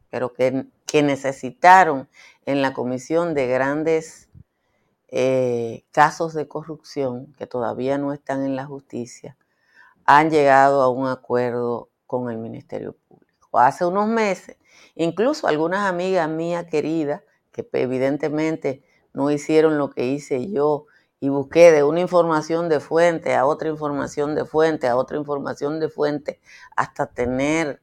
pero 0.10 0.32
que, 0.32 0.68
que, 0.86 1.04
necesitaron 1.04 2.08
en 2.46 2.62
la 2.62 2.72
comisión 2.72 3.34
de 3.34 3.48
grandes 3.48 4.30
eh, 5.10 5.84
casos 5.92 6.34
de 6.34 6.48
corrupción 6.48 7.34
que 7.38 7.48
todavía 7.48 7.98
no 7.98 8.14
están 8.14 8.46
en 8.46 8.56
la 8.56 8.66
justicia, 8.66 9.36
han 10.06 10.30
llegado 10.30 10.82
a 10.82 10.88
un 10.88 11.10
acuerdo 11.10 11.90
con 12.08 12.30
el 12.32 12.38
Ministerio 12.38 12.96
Público. 13.10 13.60
Hace 13.60 13.84
unos 13.84 14.08
meses, 14.08 14.56
incluso 14.96 15.46
algunas 15.46 15.86
amigas 15.86 16.30
mías 16.30 16.64
queridas, 16.64 17.24
que 17.52 17.68
evidentemente 17.74 18.86
no 19.12 19.32
hicieron 19.32 19.78
lo 19.78 19.90
que 19.90 20.06
hice 20.06 20.50
yo 20.50 20.86
y 21.20 21.30
busqué 21.30 21.72
de 21.72 21.84
una 21.84 22.00
información 22.00 22.70
de 22.70 22.80
fuente 22.80 23.36
a 23.36 23.46
otra 23.46 23.70
información 23.70 24.36
de 24.36 24.46
fuente 24.46 24.88
a 24.88 24.96
otra 24.96 25.18
información 25.18 25.80
de 25.80 25.90
fuente 25.90 26.40
hasta 26.76 27.08
tener 27.08 27.82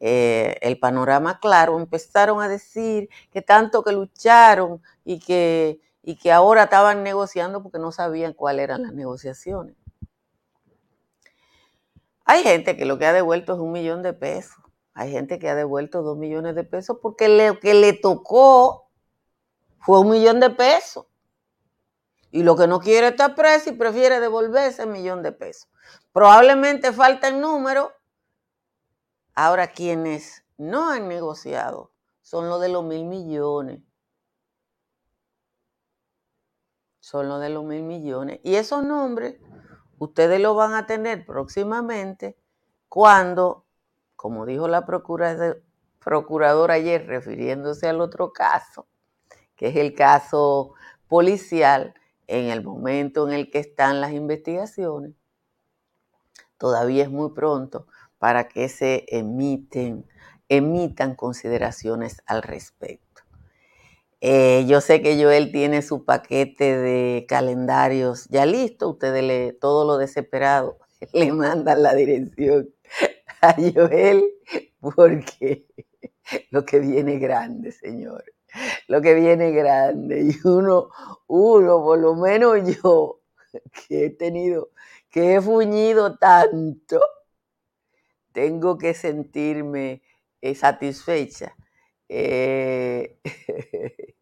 eh, 0.00 0.56
el 0.60 0.78
panorama 0.78 1.40
claro, 1.40 1.78
empezaron 1.78 2.40
a 2.40 2.48
decir 2.48 3.08
que 3.32 3.42
tanto 3.42 3.82
que 3.82 3.92
lucharon 3.92 4.80
y 5.04 5.18
que, 5.18 5.80
y 6.02 6.16
que 6.16 6.30
ahora 6.30 6.64
estaban 6.64 7.02
negociando 7.02 7.62
porque 7.62 7.78
no 7.78 7.90
sabían 7.90 8.32
cuáles 8.32 8.64
eran 8.64 8.82
las 8.82 8.92
negociaciones. 8.92 9.74
Hay 12.24 12.42
gente 12.42 12.76
que 12.76 12.84
lo 12.84 12.98
que 12.98 13.06
ha 13.06 13.12
devuelto 13.12 13.54
es 13.54 13.58
un 13.58 13.72
millón 13.72 14.02
de 14.02 14.12
pesos. 14.12 14.62
Hay 14.94 15.10
gente 15.10 15.38
que 15.38 15.48
ha 15.48 15.54
devuelto 15.54 16.02
dos 16.02 16.16
millones 16.16 16.54
de 16.54 16.64
pesos 16.64 16.98
porque 17.02 17.28
lo 17.28 17.58
que 17.58 17.74
le 17.74 17.92
tocó 17.92 18.88
fue 19.80 20.00
un 20.00 20.10
millón 20.10 20.38
de 20.38 20.50
pesos. 20.50 21.06
Y 22.30 22.42
lo 22.42 22.56
que 22.56 22.66
no 22.66 22.80
quiere 22.80 23.08
estar 23.08 23.34
preso 23.34 23.70
y 23.70 23.72
prefiere 23.72 24.20
devolver 24.20 24.68
ese 24.68 24.86
millón 24.86 25.22
de 25.22 25.32
pesos. 25.32 25.68
Probablemente 26.12 26.92
falta 26.92 27.28
el 27.28 27.40
número. 27.40 27.92
Ahora, 29.34 29.68
quienes 29.68 30.44
no 30.56 30.90
han 30.90 31.08
negociado 31.08 31.92
son 32.22 32.48
los 32.48 32.60
de 32.60 32.68
los 32.68 32.84
mil 32.84 33.04
millones. 33.06 33.80
Son 37.00 37.28
los 37.28 37.40
de 37.40 37.48
los 37.48 37.64
mil 37.64 37.82
millones. 37.82 38.40
Y 38.42 38.56
esos 38.56 38.84
nombres 38.84 39.36
ustedes 39.98 40.40
los 40.40 40.54
van 40.56 40.74
a 40.74 40.86
tener 40.86 41.24
próximamente 41.24 42.36
cuando, 42.88 43.64
como 44.16 44.44
dijo 44.46 44.68
la 44.68 44.84
procuradora 44.84 46.74
ayer 46.74 47.06
refiriéndose 47.06 47.88
al 47.88 48.00
otro 48.00 48.32
caso, 48.32 48.86
que 49.56 49.68
es 49.68 49.76
el 49.76 49.94
caso 49.94 50.74
policial, 51.08 51.94
en 52.28 52.50
el 52.50 52.62
momento 52.62 53.26
en 53.26 53.34
el 53.34 53.50
que 53.50 53.58
están 53.58 54.00
las 54.00 54.12
investigaciones, 54.12 55.12
todavía 56.58 57.02
es 57.02 57.10
muy 57.10 57.30
pronto 57.30 57.86
para 58.18 58.48
que 58.48 58.68
se 58.68 59.06
emiten, 59.08 60.06
emitan 60.48 61.16
consideraciones 61.16 62.22
al 62.26 62.42
respecto. 62.42 63.22
Eh, 64.20 64.66
yo 64.68 64.80
sé 64.80 65.00
que 65.00 65.22
Joel 65.22 65.52
tiene 65.52 65.80
su 65.80 66.04
paquete 66.04 66.76
de 66.76 67.24
calendarios 67.28 68.26
ya 68.28 68.46
listo. 68.46 68.90
Ustedes 68.90 69.58
todo 69.60 69.86
lo 69.86 69.96
desesperado 69.96 70.78
le 71.12 71.32
mandan 71.32 71.82
la 71.82 71.94
dirección 71.94 72.68
a 73.40 73.54
Joel 73.54 74.24
porque 74.80 75.66
lo 76.50 76.64
que 76.64 76.80
viene 76.80 77.18
grande, 77.18 77.72
señores 77.72 78.37
lo 78.88 79.00
que 79.02 79.14
viene 79.14 79.50
grande. 79.52 80.22
Y 80.32 80.48
uno, 80.48 80.90
uno, 81.26 81.82
por 81.82 81.98
lo 81.98 82.14
menos 82.14 82.58
yo, 82.82 83.20
que 83.88 84.06
he 84.06 84.10
tenido, 84.10 84.70
que 85.10 85.36
he 85.36 85.40
fuñido 85.40 86.16
tanto, 86.18 87.00
tengo 88.32 88.78
que 88.78 88.94
sentirme 88.94 90.02
eh, 90.40 90.54
satisfecha. 90.54 91.54
Eh, 92.08 93.18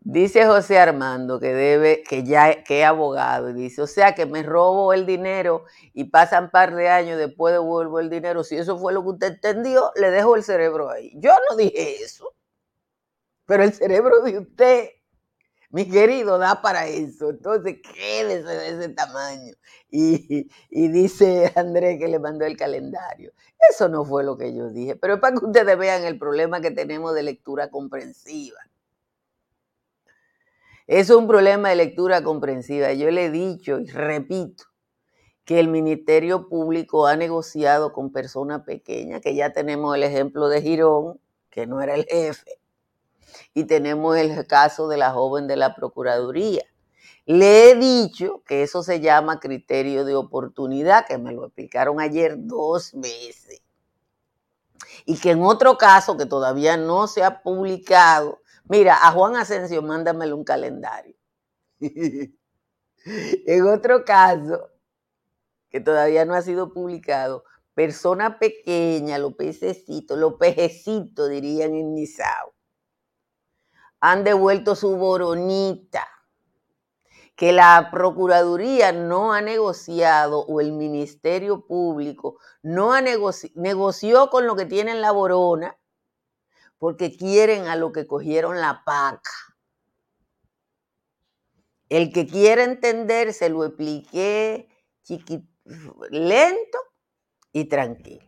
dice 0.00 0.46
José 0.46 0.78
Armando 0.78 1.38
que 1.40 1.52
debe, 1.52 2.02
que 2.02 2.24
ya 2.24 2.62
que 2.64 2.80
es 2.80 2.86
abogado, 2.86 3.50
y 3.50 3.54
dice, 3.54 3.82
o 3.82 3.86
sea 3.86 4.14
que 4.14 4.26
me 4.26 4.42
robo 4.42 4.92
el 4.92 5.06
dinero 5.06 5.64
y 5.92 6.04
pasan 6.04 6.44
un 6.44 6.50
par 6.50 6.74
de 6.74 6.88
años 6.88 7.18
después 7.18 7.52
devuelvo 7.54 8.00
el 8.00 8.10
dinero. 8.10 8.44
Si 8.44 8.56
eso 8.56 8.78
fue 8.78 8.92
lo 8.92 9.02
que 9.02 9.10
usted 9.10 9.32
entendió, 9.34 9.92
le 9.96 10.10
dejo 10.10 10.36
el 10.36 10.44
cerebro 10.44 10.90
ahí. 10.90 11.12
Yo 11.16 11.32
no 11.50 11.56
dije 11.56 12.02
eso. 12.02 12.27
Pero 13.48 13.64
el 13.64 13.72
cerebro 13.72 14.20
de 14.20 14.40
usted, 14.40 14.90
mi 15.70 15.88
querido, 15.88 16.36
da 16.36 16.60
para 16.60 16.86
eso. 16.86 17.30
Entonces, 17.30 17.78
quédese 17.94 18.46
de 18.46 18.68
ese 18.68 18.88
tamaño. 18.90 19.54
Y, 19.90 20.50
dice 20.70 21.50
Andrés 21.56 21.98
que 21.98 22.08
le 22.08 22.18
mandó 22.18 22.44
el 22.44 22.58
calendario. 22.58 23.32
Eso 23.70 23.88
no 23.88 24.04
fue 24.04 24.22
lo 24.22 24.36
que 24.36 24.54
yo 24.54 24.68
dije, 24.68 24.96
pero 24.96 25.14
es 25.14 25.20
para 25.20 25.34
que 25.34 25.46
ustedes 25.46 25.78
vean 25.78 26.04
el 26.04 26.18
problema 26.18 26.60
que 26.60 26.70
tenemos 26.72 27.14
de 27.14 27.22
lectura 27.22 27.70
comprensiva. 27.70 28.58
Es 30.86 31.08
un 31.08 31.26
problema 31.26 31.70
de 31.70 31.76
lectura 31.76 32.22
comprensiva. 32.22 32.92
Yo 32.92 33.10
le 33.10 33.24
he 33.24 33.30
dicho 33.30 33.80
y 33.80 33.86
repito 33.86 34.64
que 35.46 35.58
el 35.58 35.68
Ministerio 35.68 36.50
Público 36.50 37.06
ha 37.06 37.16
negociado 37.16 37.94
con 37.94 38.12
personas 38.12 38.64
pequeñas, 38.64 39.22
que 39.22 39.34
ya 39.34 39.54
tenemos 39.54 39.96
el 39.96 40.02
ejemplo 40.02 40.50
de 40.50 40.60
Girón, 40.60 41.18
que 41.48 41.66
no 41.66 41.80
era 41.80 41.94
el 41.94 42.04
jefe, 42.04 42.58
y 43.54 43.64
tenemos 43.64 44.16
el 44.16 44.46
caso 44.46 44.88
de 44.88 44.96
la 44.96 45.12
joven 45.12 45.46
de 45.46 45.56
la 45.56 45.74
Procuraduría. 45.74 46.64
Le 47.26 47.70
he 47.70 47.74
dicho 47.74 48.42
que 48.46 48.62
eso 48.62 48.82
se 48.82 49.00
llama 49.00 49.40
criterio 49.40 50.04
de 50.04 50.14
oportunidad, 50.14 51.06
que 51.06 51.18
me 51.18 51.32
lo 51.32 51.46
explicaron 51.46 52.00
ayer 52.00 52.34
dos 52.38 52.92
veces. 52.94 53.62
Y 55.04 55.18
que 55.18 55.32
en 55.32 55.42
otro 55.42 55.76
caso 55.76 56.16
que 56.16 56.26
todavía 56.26 56.76
no 56.76 57.06
se 57.06 57.22
ha 57.22 57.42
publicado, 57.42 58.40
Mira, 58.68 58.98
a 59.02 59.12
Juan 59.12 59.34
Asensio, 59.36 59.80
mándamele 59.80 60.34
un 60.34 60.44
calendario. 60.44 61.16
en 61.80 63.66
otro 63.66 64.04
caso, 64.04 64.68
que 65.70 65.80
todavía 65.80 66.26
no 66.26 66.34
ha 66.34 66.42
sido 66.42 66.72
publicado, 66.72 67.44
persona 67.72 68.38
pequeña, 68.38 69.18
los 69.18 69.34
pececitos, 69.34 70.18
los 70.18 70.34
pejecitos 70.34 71.30
dirían 71.30 71.74
en 71.74 71.94
Nizao, 71.94 72.54
han 74.00 74.24
devuelto 74.24 74.74
su 74.74 74.96
boronita, 74.96 76.06
que 77.36 77.52
la 77.52 77.90
Procuraduría 77.92 78.92
no 78.92 79.32
ha 79.32 79.40
negociado 79.40 80.40
o 80.40 80.60
el 80.60 80.72
Ministerio 80.72 81.66
Público 81.66 82.38
no 82.62 82.92
ha 82.92 83.00
negoció 83.00 84.28
con 84.30 84.46
lo 84.46 84.56
que 84.56 84.66
tienen 84.66 85.00
la 85.00 85.12
borona 85.12 85.78
porque 86.78 87.16
quieren 87.16 87.66
a 87.68 87.76
lo 87.76 87.92
que 87.92 88.06
cogieron 88.06 88.60
la 88.60 88.82
paca. 88.84 89.30
El 91.88 92.12
que 92.12 92.26
quiere 92.26 92.64
entender, 92.64 93.32
se 93.32 93.48
lo 93.48 93.64
expliqué 93.64 94.68
lento 96.10 96.78
y 97.52 97.64
tranquilo. 97.64 98.26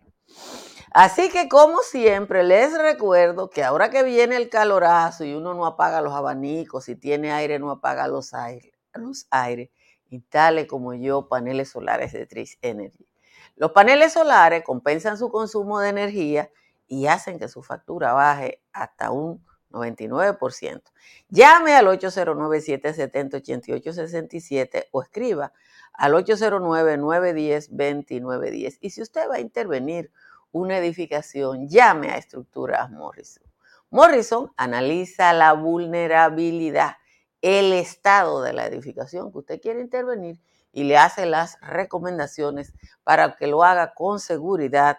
Así 0.93 1.31
que 1.31 1.49
como 1.49 1.83
siempre 1.83 2.43
les 2.43 2.77
recuerdo 2.77 3.49
que 3.49 3.63
ahora 3.63 3.91
que 3.91 4.03
viene 4.03 4.35
el 4.37 4.49
calorazo 4.49 5.25
y 5.25 5.35
uno 5.35 5.55
no 5.55 5.65
apaga 5.65 6.01
los 6.01 6.15
abanicos, 6.15 6.87
si 6.87 6.97
tiene 6.97 7.31
aire 7.31 7.61
no 7.61 7.71
apaga 7.71 8.09
los 8.09 8.35
aires, 8.35 8.73
los 8.95 9.29
aires, 9.31 9.71
instale 10.09 10.67
como 10.67 10.93
yo 10.95 11.29
paneles 11.29 11.71
solares 11.71 12.13
de 12.13 12.27
Tris 12.27 12.59
Energy. 12.61 13.07
Los 13.55 13.71
paneles 13.71 14.15
solares 14.15 14.65
compensan 14.65 15.17
su 15.17 15.31
consumo 15.31 15.79
de 15.79 15.91
energía 15.91 16.51
y 16.89 17.07
hacen 17.07 17.39
que 17.39 17.47
su 17.49 17.63
factura 17.63 18.13
baje 18.13 18.61
hasta 18.73 19.13
un 19.13 19.45
99%. 19.71 20.83
Llame 21.29 21.77
al 21.77 21.87
809-770-8867 21.87 24.87
o 24.91 25.03
escriba 25.03 25.53
al 25.93 26.15
809-910-2910. 26.15 28.79
Y 28.81 28.91
si 28.91 29.03
usted 29.03 29.31
va 29.31 29.37
a 29.37 29.41
intervenir 29.41 30.11
una 30.53 30.79
edificación, 30.79 31.69
llame 31.69 32.11
a 32.11 32.17
Estructuras 32.17 32.91
Morrison. 32.91 33.45
Morrison 33.91 34.53
analiza 34.57 35.33
la 35.33 35.53
vulnerabilidad, 35.53 36.97
el 37.41 37.73
estado 37.73 38.43
de 38.43 38.53
la 38.53 38.67
edificación 38.67 39.33
que 39.33 39.39
usted 39.39 39.61
quiere 39.61 39.81
intervenir 39.81 40.41
y 40.73 40.85
le 40.85 40.97
hace 40.97 41.27
las 41.27 41.61
recomendaciones 41.61 42.73
para 43.03 43.37
que 43.37 43.47
lo 43.47 43.65
haga 43.65 43.95
con 43.95 44.21
seguridad 44.21 44.99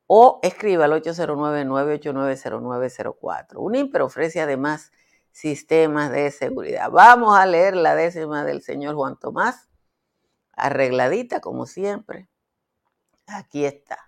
o 0.07 0.39
escriba 0.43 0.85
al 0.85 0.93
809-989-0904. 0.93 3.57
UNIMPER 3.57 4.03
ofrece 4.03 4.43
además 4.43 4.93
sistemas 5.33 6.11
de 6.11 6.31
seguridad. 6.31 6.91
Vamos 6.91 7.39
a 7.39 7.47
leer 7.47 7.75
la 7.75 7.95
décima 7.95 8.45
del 8.45 8.61
señor 8.61 8.97
Juan 8.97 9.19
Tomás, 9.19 9.71
arregladita 10.53 11.41
como 11.41 11.65
siempre. 11.65 12.29
Aquí 13.27 13.65
está. 13.65 13.99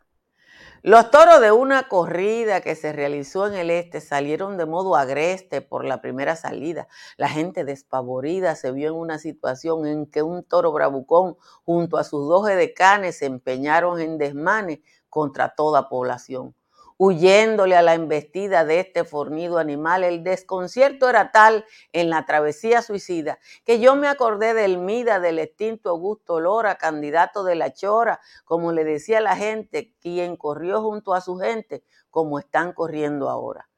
Los 0.82 1.10
toros 1.10 1.40
de 1.40 1.50
una 1.50 1.88
corrida 1.88 2.60
que 2.60 2.76
se 2.76 2.92
realizó 2.92 3.48
en 3.48 3.54
el 3.54 3.70
este 3.70 4.00
salieron 4.00 4.56
de 4.56 4.64
modo 4.64 4.94
agreste 4.94 5.60
por 5.60 5.84
la 5.84 6.00
primera 6.00 6.36
salida. 6.36 6.86
La 7.16 7.28
gente 7.28 7.64
despavorida 7.64 8.54
se 8.54 8.70
vio 8.70 8.88
en 8.88 8.94
una 8.94 9.18
situación 9.18 9.86
en 9.86 10.06
que 10.06 10.22
un 10.22 10.44
toro 10.44 10.70
bravucón 10.72 11.36
junto 11.64 11.98
a 11.98 12.04
sus 12.04 12.28
dos 12.28 12.48
edecanes 12.48 13.18
se 13.18 13.26
empeñaron 13.26 14.00
en 14.00 14.18
desmanes 14.18 14.78
contra 15.08 15.54
toda 15.56 15.88
población. 15.88 16.54
Huyéndole 17.00 17.76
a 17.76 17.82
la 17.82 17.94
embestida 17.94 18.64
de 18.64 18.80
este 18.80 19.04
fornido 19.04 19.58
animal, 19.58 20.02
el 20.02 20.24
desconcierto 20.24 21.08
era 21.08 21.30
tal 21.30 21.64
en 21.92 22.10
la 22.10 22.26
travesía 22.26 22.82
suicida 22.82 23.38
que 23.64 23.78
yo 23.78 23.94
me 23.94 24.08
acordé 24.08 24.52
del 24.52 24.78
Mida 24.78 25.20
del 25.20 25.38
extinto 25.38 25.90
Augusto 25.90 26.40
Lora, 26.40 26.74
candidato 26.74 27.44
de 27.44 27.54
la 27.54 27.72
Chora, 27.72 28.18
como 28.44 28.72
le 28.72 28.82
decía 28.82 29.20
la 29.20 29.36
gente, 29.36 29.94
quien 30.00 30.34
corrió 30.36 30.82
junto 30.82 31.14
a 31.14 31.20
su 31.20 31.36
gente, 31.36 31.84
como 32.10 32.40
están 32.40 32.72
corriendo 32.72 33.30
ahora 33.30 33.68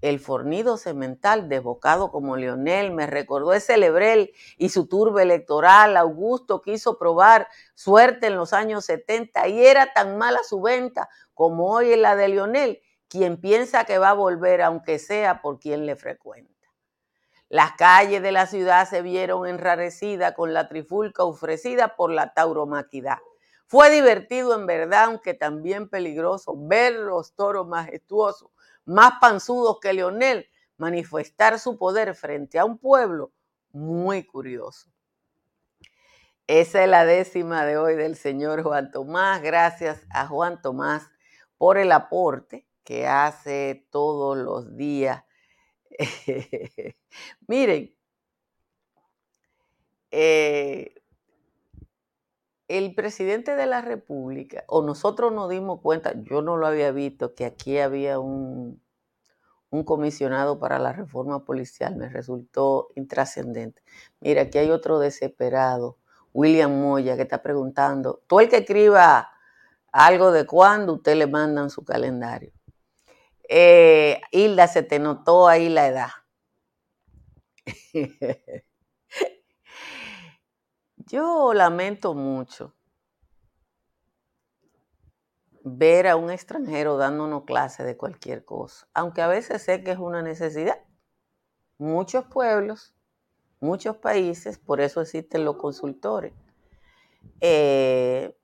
el 0.00 0.20
fornido 0.20 0.76
cemental 0.76 1.48
desbocado 1.48 2.10
como 2.10 2.36
Leonel, 2.36 2.92
me 2.92 3.06
recordó 3.06 3.52
ese 3.52 3.76
Lebrel 3.76 4.32
y 4.56 4.68
su 4.68 4.86
turba 4.86 5.22
electoral. 5.22 5.96
Augusto 5.96 6.62
quiso 6.62 6.98
probar 6.98 7.48
suerte 7.74 8.28
en 8.28 8.36
los 8.36 8.52
años 8.52 8.84
70 8.84 9.48
y 9.48 9.66
era 9.66 9.92
tan 9.92 10.16
mala 10.16 10.40
su 10.44 10.60
venta 10.60 11.08
como 11.34 11.72
hoy 11.72 11.92
en 11.92 12.02
la 12.02 12.14
de 12.14 12.28
Leonel, 12.28 12.80
quien 13.08 13.40
piensa 13.40 13.84
que 13.84 13.98
va 13.98 14.10
a 14.10 14.14
volver 14.14 14.62
aunque 14.62 14.98
sea 14.98 15.42
por 15.42 15.58
quien 15.58 15.86
le 15.86 15.96
frecuenta. 15.96 16.54
Las 17.48 17.72
calles 17.72 18.22
de 18.22 18.30
la 18.30 18.46
ciudad 18.46 18.88
se 18.88 19.02
vieron 19.02 19.46
enrarecidas 19.46 20.34
con 20.34 20.52
la 20.52 20.68
trifulca 20.68 21.24
ofrecida 21.24 21.96
por 21.96 22.10
la 22.10 22.34
tauromaquidad. 22.34 23.18
Fue 23.66 23.90
divertido 23.90 24.54
en 24.54 24.66
verdad, 24.66 25.04
aunque 25.04 25.34
también 25.34 25.88
peligroso, 25.88 26.54
ver 26.56 26.94
los 26.94 27.34
toros 27.34 27.66
majestuosos 27.66 28.50
más 28.88 29.14
panzudos 29.20 29.78
que 29.80 29.92
Leonel, 29.92 30.48
manifestar 30.78 31.58
su 31.58 31.76
poder 31.76 32.14
frente 32.14 32.58
a 32.58 32.64
un 32.64 32.78
pueblo 32.78 33.32
muy 33.70 34.24
curioso. 34.24 34.90
Esa 36.46 36.82
es 36.82 36.88
la 36.88 37.04
décima 37.04 37.66
de 37.66 37.76
hoy 37.76 37.94
del 37.96 38.16
señor 38.16 38.62
Juan 38.62 38.90
Tomás. 38.90 39.42
Gracias 39.42 40.06
a 40.10 40.26
Juan 40.26 40.62
Tomás 40.62 41.10
por 41.58 41.76
el 41.76 41.92
aporte 41.92 42.66
que 42.84 43.06
hace 43.06 43.86
todos 43.90 44.38
los 44.38 44.74
días. 44.74 45.22
Miren, 47.46 47.94
eh, 50.10 50.94
el 52.68 52.94
presidente 52.94 53.56
de 53.56 53.66
la 53.66 53.80
República, 53.80 54.64
o 54.68 54.82
nosotros 54.82 55.32
nos 55.32 55.48
dimos 55.48 55.80
cuenta, 55.80 56.12
yo 56.22 56.42
no 56.42 56.56
lo 56.56 56.66
había 56.66 56.92
visto, 56.92 57.34
que 57.34 57.46
aquí 57.46 57.78
había 57.78 58.18
un, 58.18 58.80
un 59.70 59.84
comisionado 59.84 60.58
para 60.58 60.78
la 60.78 60.92
reforma 60.92 61.44
policial, 61.44 61.96
me 61.96 62.08
resultó 62.08 62.88
intrascendente. 62.94 63.82
Mira, 64.20 64.42
aquí 64.42 64.58
hay 64.58 64.70
otro 64.70 64.98
desesperado, 64.98 65.96
William 66.34 66.80
Moya, 66.80 67.16
que 67.16 67.22
está 67.22 67.42
preguntando, 67.42 68.22
tú 68.26 68.40
el 68.40 68.48
que 68.48 68.58
escriba 68.58 69.30
algo 69.90 70.30
de 70.30 70.46
cuándo, 70.46 70.94
usted 70.94 71.16
le 71.16 71.26
mandan 71.26 71.70
su 71.70 71.84
calendario. 71.84 72.52
Eh, 73.48 74.20
Hilda, 74.30 74.68
se 74.68 74.82
te 74.82 74.98
notó 74.98 75.48
ahí 75.48 75.70
la 75.70 75.88
edad. 75.88 76.10
Yo 81.08 81.54
lamento 81.54 82.12
mucho 82.14 82.74
ver 85.64 86.06
a 86.06 86.16
un 86.16 86.30
extranjero 86.30 86.98
dándonos 86.98 87.44
clase 87.44 87.82
de 87.82 87.96
cualquier 87.96 88.44
cosa, 88.44 88.86
aunque 88.92 89.22
a 89.22 89.28
veces 89.28 89.62
sé 89.62 89.82
que 89.82 89.92
es 89.92 89.98
una 89.98 90.20
necesidad. 90.20 90.78
Muchos 91.78 92.26
pueblos, 92.26 92.94
muchos 93.60 93.96
países, 93.96 94.58
por 94.58 94.82
eso 94.82 95.00
existen 95.00 95.46
los 95.46 95.56
consultores, 95.56 96.34
eh, 97.40 98.36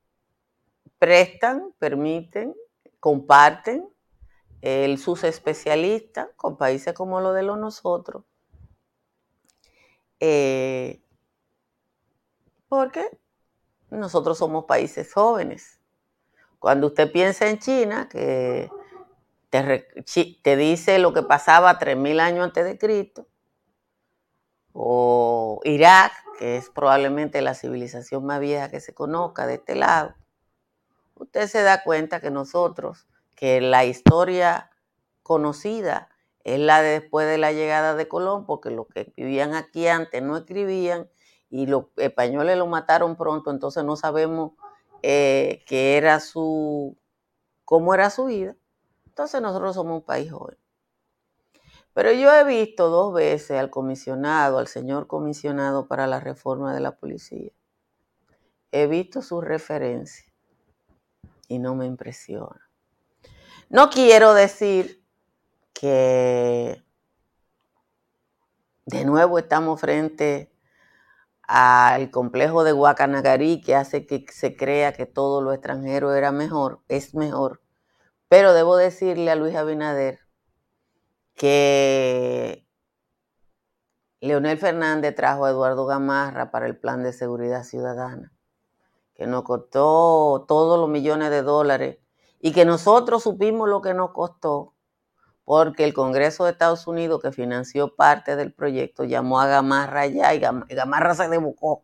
prestan, 0.99 1.75
permiten, 1.79 2.55
comparten 2.99 3.87
el, 4.63 4.97
sus 4.97 5.25
especialistas 5.25 6.29
con 6.37 6.57
países 6.57 6.95
como 6.95 7.21
lo 7.21 7.35
de 7.35 7.43
los 7.43 7.59
nosotros. 7.59 8.25
Eh, 10.21 11.04
porque 12.75 13.09
nosotros 13.89 14.37
somos 14.37 14.65
países 14.65 15.13
jóvenes. 15.13 15.79
Cuando 16.59 16.89
usted 16.89 17.13
piensa 17.13 17.49
en 17.49 17.61
China, 17.61 18.09
que 18.11 18.69
te, 19.49 20.57
dice 20.57 20.99
lo 20.99 21.13
que 21.13 21.23
pasaba 21.23 21.79
3.000 21.79 22.19
años 22.19 22.45
antes 22.45 22.65
de 22.65 22.77
Cristo, 22.77 23.29
o 24.73 25.61
Irak, 25.63 26.13
que 26.37 26.57
es 26.57 26.69
probablemente 26.69 27.43
la 27.43 27.55
civilización 27.55 28.27
más 28.27 28.41
vieja 28.41 28.69
que 28.69 28.81
se 28.81 28.93
conozca 28.93 29.47
de 29.47 29.55
este 29.55 29.77
lado, 29.77 30.17
usted 31.15 31.47
se 31.47 31.63
da 31.63 31.85
cuenta 31.85 32.21
que 32.21 32.33
nosotros, 32.33 33.07
que 33.37 33.61
la 33.61 33.85
historia 33.85 34.73
conocida 35.23 36.09
es 36.43 36.59
la 36.59 36.83
de 36.83 37.01
después 37.01 37.29
de 37.29 37.39
la 37.39 37.53
llegada 37.53 37.95
de 37.95 38.09
Colón, 38.09 38.47
porque 38.47 38.71
los 38.71 38.89
que 38.89 39.13
vivían 39.17 39.55
aquí 39.55 39.87
antes 39.87 40.21
no 40.21 40.37
escribían 40.37 41.09
y 41.55 41.67
los 41.67 41.85
españoles 41.99 42.59
lo 42.59 42.67
mataron 42.67 43.15
pronto, 43.15 43.53
entonces 43.53 43.85
no 43.85 43.95
sabemos 43.95 44.55
eh, 45.03 45.63
que 45.69 45.97
era 45.97 46.19
su, 46.19 46.97
cómo 47.65 47.95
era 47.95 48.11
su 48.11 48.25
vida. 48.25 48.57
Entonces 49.07 49.41
nosotros 49.41 49.77
somos 49.77 49.99
un 49.99 50.03
país 50.03 50.33
joven. 50.33 50.59
Pero 51.93 52.11
yo 52.11 52.35
he 52.35 52.43
visto 52.43 52.89
dos 52.91 53.15
veces 53.15 53.57
al 53.57 53.71
comisionado, 53.71 54.59
al 54.59 54.67
señor 54.67 55.07
comisionado 55.07 55.87
para 55.87 56.09
la 56.09 56.19
reforma 56.19 56.75
de 56.75 56.81
la 56.81 56.97
policía. 56.97 57.53
He 58.73 58.89
visto 58.89 59.23
su 59.23 59.41
referencia 59.41 60.27
y 61.47 61.61
no 61.61 61.77
me 61.77 61.87
impresiona. 61.87 62.69
No 63.69 63.91
quiero 63.91 64.35
decir 64.35 65.05
que 65.73 66.83
de 68.87 69.05
nuevo 69.05 69.39
estamos 69.39 69.81
frente 69.81 70.51
al 71.47 72.11
complejo 72.11 72.65
de 72.65 72.73
Guacanagarí 72.73 73.61
que 73.61 73.75
hace 73.75 74.07
que 74.07 74.25
se 74.31 74.57
crea 74.57 74.93
que 74.93 75.07
todo 75.07 75.43
lo 75.43 75.53
extranjero 75.53 76.15
era 76.15 76.33
mejor, 76.33 76.81
es 76.89 77.15
mejor. 77.15 77.63
Pero 78.29 78.55
debo 78.55 78.77
decirle 78.77 79.31
a 79.31 79.37
Luis 79.37 79.55
Abinader 79.55 80.21
que 81.35 82.67
Leonel 84.21 84.59
Fernández 84.59 85.15
trajo 85.15 85.45
a 85.45 85.51
Eduardo 85.51 85.87
Gamarra 85.87 86.51
para 86.51 86.67
el 86.67 86.79
plan 86.79 87.03
de 87.03 87.13
seguridad 87.13 87.65
ciudadana, 87.65 88.33
que 89.15 89.27
nos 89.27 89.43
costó 89.45 90.45
todos 90.49 90.79
los 90.79 90.89
millones 90.89 91.31
de 91.31 91.43
dólares 91.43 91.99
y 92.41 92.53
que 92.53 92.65
nosotros 92.65 93.23
supimos 93.23 93.69
lo 93.69 93.83
que 93.83 93.95
nos 93.95 94.13
costó 94.13 94.74
porque 95.45 95.85
el 95.85 95.93
Congreso 95.93 96.45
de 96.45 96.53
Estados 96.53 96.87
Unidos, 96.87 97.21
que 97.23 97.33
financió 97.33 97.95
parte 97.95 98.37
del 98.37 98.53
proyecto, 98.53 99.05
llamó 99.05 99.41
a 99.41 99.47
Gamarra 99.47 100.03
allá 100.03 100.35
y 100.35 100.41
Gamarra 100.41 101.15
se 101.15 101.29
debocó 101.29 101.83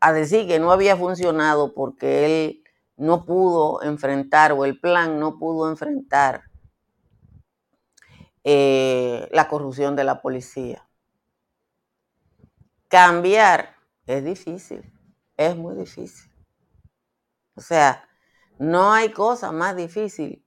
a 0.00 0.12
decir 0.12 0.46
que 0.46 0.60
no 0.60 0.70
había 0.70 0.96
funcionado 0.96 1.74
porque 1.74 2.24
él 2.24 2.64
no 2.96 3.24
pudo 3.24 3.82
enfrentar 3.82 4.52
o 4.52 4.64
el 4.64 4.78
plan 4.78 5.18
no 5.18 5.38
pudo 5.38 5.68
enfrentar 5.68 6.44
eh, 8.44 9.28
la 9.32 9.48
corrupción 9.48 9.96
de 9.96 10.04
la 10.04 10.22
policía. 10.22 10.88
Cambiar 12.88 13.74
es 14.06 14.24
difícil, 14.24 14.92
es 15.36 15.56
muy 15.56 15.74
difícil. 15.74 16.30
O 17.56 17.60
sea, 17.60 18.08
no 18.58 18.92
hay 18.92 19.10
cosa 19.10 19.50
más 19.50 19.74
difícil 19.74 20.45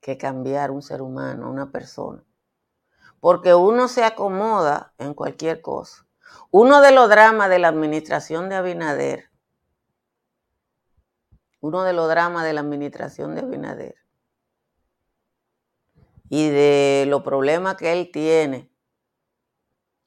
que 0.00 0.18
cambiar 0.18 0.70
un 0.70 0.82
ser 0.82 1.02
humano, 1.02 1.50
una 1.50 1.70
persona. 1.70 2.24
Porque 3.20 3.54
uno 3.54 3.88
se 3.88 4.04
acomoda 4.04 4.94
en 4.98 5.14
cualquier 5.14 5.60
cosa. 5.60 6.06
Uno 6.50 6.80
de 6.80 6.92
los 6.92 7.08
dramas 7.08 7.50
de 7.50 7.58
la 7.58 7.68
administración 7.68 8.48
de 8.48 8.56
Abinader, 8.56 9.30
uno 11.60 11.82
de 11.82 11.92
los 11.92 12.08
dramas 12.08 12.44
de 12.44 12.52
la 12.52 12.60
administración 12.60 13.34
de 13.34 13.40
Abinader 13.40 13.96
y 16.28 16.48
de 16.48 17.04
los 17.08 17.22
problemas 17.22 17.76
que 17.76 17.92
él 17.92 18.10
tiene 18.12 18.70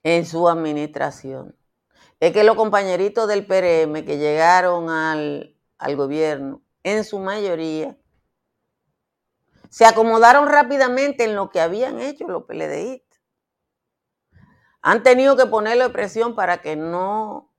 en 0.04 0.26
su 0.26 0.48
administración, 0.48 1.58
es 2.20 2.34
que 2.34 2.44
los 2.44 2.56
compañeritos 2.56 3.28
del 3.28 3.46
PRM 3.46 4.06
que 4.06 4.18
llegaron 4.18 4.90
al, 4.90 5.56
al 5.78 5.96
gobierno, 5.96 6.62
en 6.84 7.04
su 7.04 7.20
mayoría, 7.20 7.98
se 9.70 9.86
acomodaron 9.86 10.48
rápidamente 10.48 11.24
en 11.24 11.36
lo 11.36 11.50
que 11.50 11.62
habían 11.62 12.00
hecho 12.00 12.28
los 12.28 12.44
PLDistas. 12.44 13.22
Han 14.82 15.04
tenido 15.04 15.36
que 15.36 15.46
ponerle 15.46 15.90
presión 15.90 16.36
para 16.36 16.62
que 16.62 16.76
no, 16.76 17.52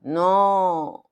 no, 0.00 1.10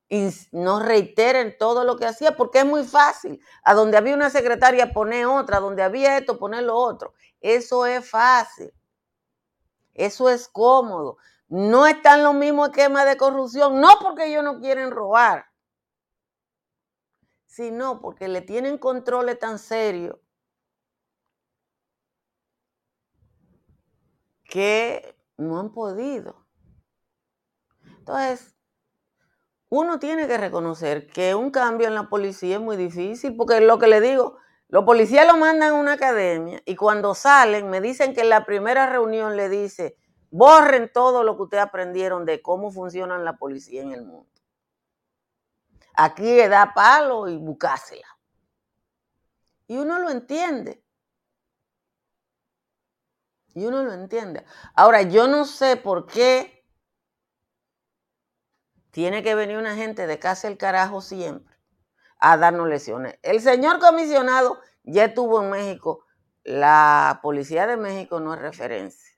no 0.53 0.81
reiteren 0.81 1.57
todo 1.59 1.85
lo 1.85 1.97
que 1.97 2.07
hacía, 2.07 2.37
porque 2.37 2.61
es 2.61 2.67
muy 2.67 2.85
fácil. 2.85 3.41
A 3.65 3.75
donde 3.75 3.97
había 3.97 4.15
una 4.15 4.31
secretaria 4.31 4.93
poner 4.93 5.27
otra, 5.27 5.57
a 5.57 5.61
donde 5.61 5.83
había 5.83 6.19
esto 6.19 6.39
poner 6.39 6.65
lo 6.65 6.77
otro. 6.77 7.15
Eso 7.41 7.87
es 7.87 8.09
fácil. 8.09 8.73
Eso 9.95 10.29
es 10.29 10.49
cómodo. 10.49 11.17
No 11.49 11.87
están 11.87 12.23
los 12.23 12.35
mismos 12.35 12.69
esquemas 12.69 13.07
de 13.07 13.17
corrupción, 13.17 13.81
no 13.81 13.99
porque 14.01 14.27
ellos 14.27 14.45
no 14.45 14.61
quieren 14.61 14.93
robar, 14.93 15.47
sino 17.51 18.01
porque 18.01 18.29
le 18.29 18.43
tienen 18.43 18.79
controles 18.79 19.37
tan 19.41 19.59
serios 19.59 20.17
que 24.45 25.17
no 25.37 25.59
han 25.59 25.73
podido. 25.73 26.47
Entonces, 27.99 28.55
uno 29.69 29.99
tiene 29.99 30.29
que 30.29 30.39
reconocer 30.39 31.09
que 31.09 31.35
un 31.35 31.51
cambio 31.51 31.89
en 31.89 31.97
la 31.97 32.09
policía 32.09 32.57
es 32.57 32.63
muy 32.63 32.77
difícil, 32.77 33.37
porque 33.37 33.61
lo 33.61 33.81
que 33.81 33.89
le 33.89 34.01
digo, 34.01 34.37
los 34.69 34.85
policías 34.85 35.27
lo 35.27 35.37
mandan 35.37 35.71
a 35.71 35.75
una 35.75 35.95
academia 35.95 36.63
y 36.65 36.77
cuando 36.77 37.17
salen 37.17 37.69
me 37.69 37.81
dicen 37.81 38.15
que 38.15 38.21
en 38.21 38.29
la 38.29 38.47
primera 38.47 38.87
reunión 38.89 39.37
le 39.37 39.49
dice, 39.49 39.97
borren 40.31 40.89
todo 40.93 41.25
lo 41.25 41.37
que 41.37 41.43
ustedes 41.43 41.65
aprendieron 41.65 42.25
de 42.25 42.43
cómo 42.43 42.71
funciona 42.71 43.19
la 43.19 43.39
policía 43.39 43.83
en 43.83 43.91
el 43.91 44.05
mundo. 44.05 44.40
Aquí 45.95 46.37
da 46.49 46.73
palo 46.75 47.29
y 47.29 47.37
bucásela. 47.37 48.07
Y 49.67 49.77
uno 49.77 49.99
lo 49.99 50.11
entiende. 50.11 50.85
Y 53.55 53.67
uno 53.67 53.83
lo 53.83 53.93
entiende. 53.93 54.45
Ahora, 54.75 55.03
yo 55.03 55.27
no 55.29 55.45
sé 55.45 55.77
por 55.77 56.07
qué 56.07 56.65
tiene 58.91 59.23
que 59.23 59.35
venir 59.35 59.57
una 59.57 59.77
gente 59.77 60.07
de 60.07 60.19
casa 60.19 60.49
el 60.49 60.59
carajo 60.59 61.01
siempre 61.01 61.57
a 62.19 62.37
darnos 62.37 62.69
lesiones. 62.69 63.19
El 63.23 63.41
señor 63.41 63.79
comisionado 63.79 64.61
ya 64.83 65.07
estuvo 65.07 65.43
en 65.43 65.51
México. 65.51 66.05
La 66.43 67.21
policía 67.23 67.67
de 67.67 67.77
México 67.77 68.21
no 68.21 68.35
es 68.35 68.41
referencia. 68.41 69.11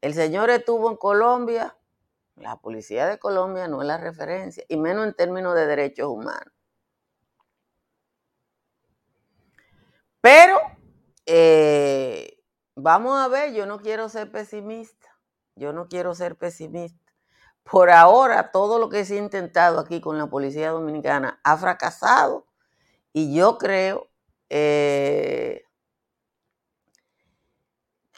El 0.00 0.14
señor 0.14 0.50
estuvo 0.50 0.90
en 0.90 0.96
Colombia. 0.96 1.76
La 2.36 2.56
policía 2.56 3.06
de 3.06 3.18
Colombia 3.18 3.66
no 3.68 3.80
es 3.82 3.88
la 3.88 3.98
referencia, 3.98 4.64
y 4.68 4.76
menos 4.76 5.06
en 5.06 5.14
términos 5.14 5.54
de 5.54 5.66
derechos 5.66 6.08
humanos. 6.08 6.52
Pero, 10.20 10.58
eh, 11.24 12.42
vamos 12.74 13.18
a 13.18 13.28
ver, 13.28 13.52
yo 13.54 13.66
no 13.66 13.78
quiero 13.78 14.08
ser 14.08 14.30
pesimista. 14.30 15.08
Yo 15.54 15.72
no 15.72 15.88
quiero 15.88 16.14
ser 16.14 16.36
pesimista. 16.36 17.12
Por 17.62 17.90
ahora, 17.90 18.50
todo 18.52 18.78
lo 18.78 18.88
que 18.88 19.04
se 19.04 19.14
ha 19.14 19.18
intentado 19.18 19.80
aquí 19.80 20.00
con 20.00 20.18
la 20.18 20.26
Policía 20.28 20.70
Dominicana 20.70 21.40
ha 21.42 21.56
fracasado. 21.56 22.46
Y 23.12 23.34
yo 23.34 23.58
creo 23.58 24.08
eh, 24.50 25.65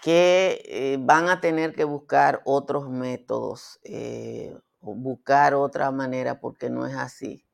que 0.02 0.62
eh, 0.66 0.96
van 1.00 1.28
a 1.28 1.40
tener 1.40 1.74
que 1.74 1.84
buscar 1.84 2.42
otros 2.44 2.88
métodos, 2.88 3.80
eh, 3.84 4.56
buscar 4.80 5.54
otra 5.54 5.90
manera, 5.90 6.40
porque 6.40 6.70
no 6.70 6.86
es 6.86 6.94
así. 6.94 7.44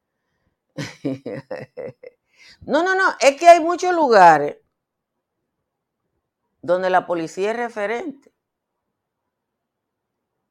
no, 2.63 2.83
no, 2.83 2.95
no, 2.95 3.05
es 3.21 3.37
que 3.37 3.49
hay 3.49 3.61
muchos 3.61 3.95
lugares 3.95 4.59
donde 6.63 6.91
la 6.91 7.07
policía 7.07 7.51
es 7.51 7.57
referente. 7.57 8.33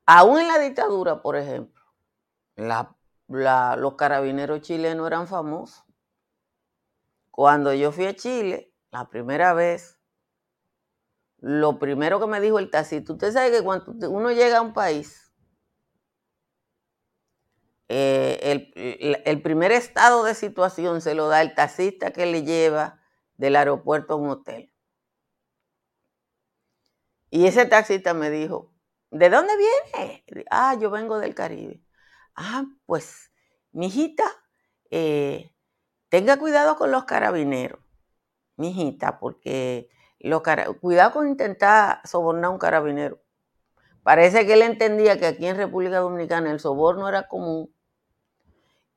Aún 0.05 0.39
en 0.39 0.47
la 0.47 0.59
dictadura, 0.59 1.21
por 1.21 1.37
ejemplo, 1.37 1.81
los 3.27 3.95
carabineros 3.95 4.61
chilenos 4.61 5.07
eran 5.07 5.27
famosos. 5.27 5.83
Cuando 7.31 7.73
yo 7.73 7.91
fui 7.91 8.05
a 8.05 8.15
Chile, 8.15 8.71
la 8.91 9.09
primera 9.09 9.53
vez, 9.53 9.99
lo 11.43 11.77
primero 11.77 12.21
que 12.21 12.27
me 12.27 12.39
dijo 12.39 12.57
el 12.57 12.71
taxista, 12.71 13.11
usted 13.11 13.33
sabe 13.33 13.51
que 13.51 13.61
cuando 13.61 14.09
uno 14.09 14.31
llega 14.31 14.59
a 14.59 14.61
un 14.61 14.71
país, 14.71 15.29
eh, 17.89 19.21
el, 19.25 19.41
primer 19.41 19.73
estado 19.73 20.23
de 20.23 20.35
situación 20.35 21.01
se 21.01 21.15
lo 21.15 21.27
da 21.27 21.41
el 21.41 21.53
taxista 21.53 22.11
que 22.11 22.25
le 22.25 22.43
lleva 22.43 23.01
del 23.35 23.57
aeropuerto 23.57 24.13
a 24.13 24.15
un 24.15 24.29
hotel. 24.29 24.73
Y 27.29 27.45
ese 27.45 27.65
taxista 27.65 28.13
me 28.13 28.29
dijo, 28.29 28.73
¿de 29.11 29.29
dónde 29.29 29.51
viene? 29.57 30.23
Ah, 30.49 30.77
yo 30.79 30.89
vengo 30.91 31.19
del 31.19 31.35
Caribe. 31.35 31.83
Ah, 32.37 32.63
pues, 32.85 33.33
mijita, 33.73 34.23
eh, 34.91 35.53
tenga 36.07 36.39
cuidado 36.39 36.77
con 36.77 36.89
los 36.89 37.03
carabineros, 37.03 37.81
mijita, 38.55 39.19
porque 39.19 39.89
cuidado 40.79 41.11
con 41.11 41.27
intentar 41.27 42.01
sobornar 42.05 42.45
a 42.45 42.49
un 42.49 42.57
carabinero. 42.57 43.19
Parece 44.03 44.45
que 44.45 44.53
él 44.53 44.61
entendía 44.61 45.17
que 45.17 45.27
aquí 45.27 45.45
en 45.45 45.57
República 45.57 45.99
Dominicana 45.99 46.51
el 46.51 46.59
soborno 46.59 47.07
era 47.07 47.27
común 47.27 47.73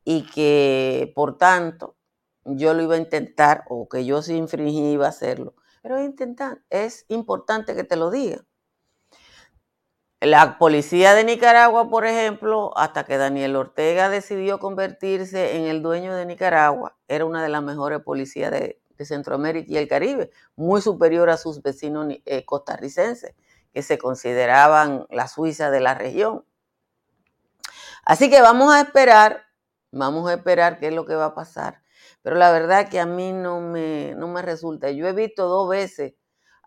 y 0.05 0.27
que, 0.27 1.13
por 1.15 1.39
tanto, 1.39 1.97
yo 2.45 2.75
lo 2.75 2.83
iba 2.83 2.95
a 2.95 2.99
intentar 2.99 3.65
o 3.69 3.89
que 3.89 4.05
yo 4.05 4.23
si 4.23 4.37
infringí 4.37 4.93
iba 4.93 5.07
a 5.07 5.11
hacerlo. 5.11 5.55
Pero 5.83 6.03
intentar, 6.03 6.63
es 6.71 7.05
importante 7.09 7.75
que 7.77 7.85
te 7.85 7.97
lo 7.97 8.11
diga. 8.11 8.45
La 10.21 10.59
policía 10.59 11.15
de 11.15 11.25
Nicaragua, 11.25 11.91
por 11.91 12.07
ejemplo, 12.07 12.77
hasta 12.77 13.05
que 13.05 13.19
Daniel 13.19 13.55
Ortega 13.55 14.09
decidió 14.09 14.59
convertirse 14.59 15.57
en 15.57 15.67
el 15.67 15.83
dueño 15.83 16.15
de 16.15 16.27
Nicaragua, 16.27 16.97
era 17.07 17.27
una 17.27 17.43
de 17.43 17.49
las 17.49 17.63
mejores 17.63 18.01
policías 18.01 18.51
de, 18.51 18.81
Centroamérica 19.05 19.73
y 19.73 19.77
el 19.77 19.89
Caribe, 19.89 20.31
muy 20.57 20.81
superior 20.81 21.31
a 21.31 21.37
sus 21.37 21.63
vecinos 21.63 22.07
eh, 22.25 22.45
costarricenses, 22.45 23.35
que 23.73 23.83
se 23.83 23.99
consideraban 23.99 25.07
la 25.11 25.29
Suiza 25.29 25.71
de 25.71 25.81
la 25.81 25.95
región. 25.95 26.45
Así 28.05 28.31
que 28.31 28.41
vamos 28.41 28.73
a 28.73 28.81
esperar, 28.81 29.45
vamos 29.91 30.31
a 30.31 30.35
esperar 30.35 30.79
qué 30.79 30.89
es 30.89 30.95
lo 30.95 31.05
que 31.05 31.15
va 31.15 31.27
a 31.27 31.35
pasar. 31.35 31.83
Pero 32.23 32.37
la 32.37 32.51
verdad 32.51 32.89
que 32.89 33.01
a 33.01 33.07
mí 33.07 33.33
no 33.33 33.61
me, 33.61 34.15
no 34.17 34.29
me 34.29 34.43
resulta. 34.43 34.91
Yo 34.91 35.07
he 35.07 35.13
visto 35.13 35.47
dos 35.47 35.69
veces 35.69 36.15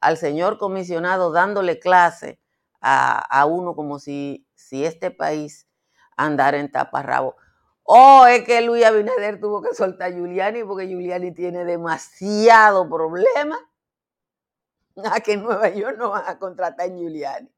al 0.01 0.17
señor 0.17 0.57
comisionado 0.57 1.31
dándole 1.31 1.79
clase 1.79 2.39
a, 2.81 3.45
uno 3.45 3.75
como 3.75 3.99
si, 3.99 4.47
si 4.55 4.85
este 4.85 5.11
país 5.11 5.67
andara 6.15 6.59
en 6.59 6.71
taparrabo. 6.71 7.35
Oh, 7.91 8.27
es 8.27 8.43
que 8.43 8.61
Luis 8.61 8.85
Abinader 8.85 9.39
tuvo 9.39 9.63
que 9.63 9.73
soltar 9.73 10.11
a 10.11 10.13
Giuliani 10.13 10.63
porque 10.63 10.85
Giuliani 10.87 11.33
tiene 11.33 11.65
demasiado 11.65 12.87
problema. 12.87 13.57
A 15.11 15.19
que 15.21 15.37
Nueva 15.37 15.69
York 15.69 15.97
no 15.97 16.11
van 16.11 16.25
a 16.27 16.37
contratar 16.37 16.85
a 16.85 16.93
Giuliani. 16.93 17.51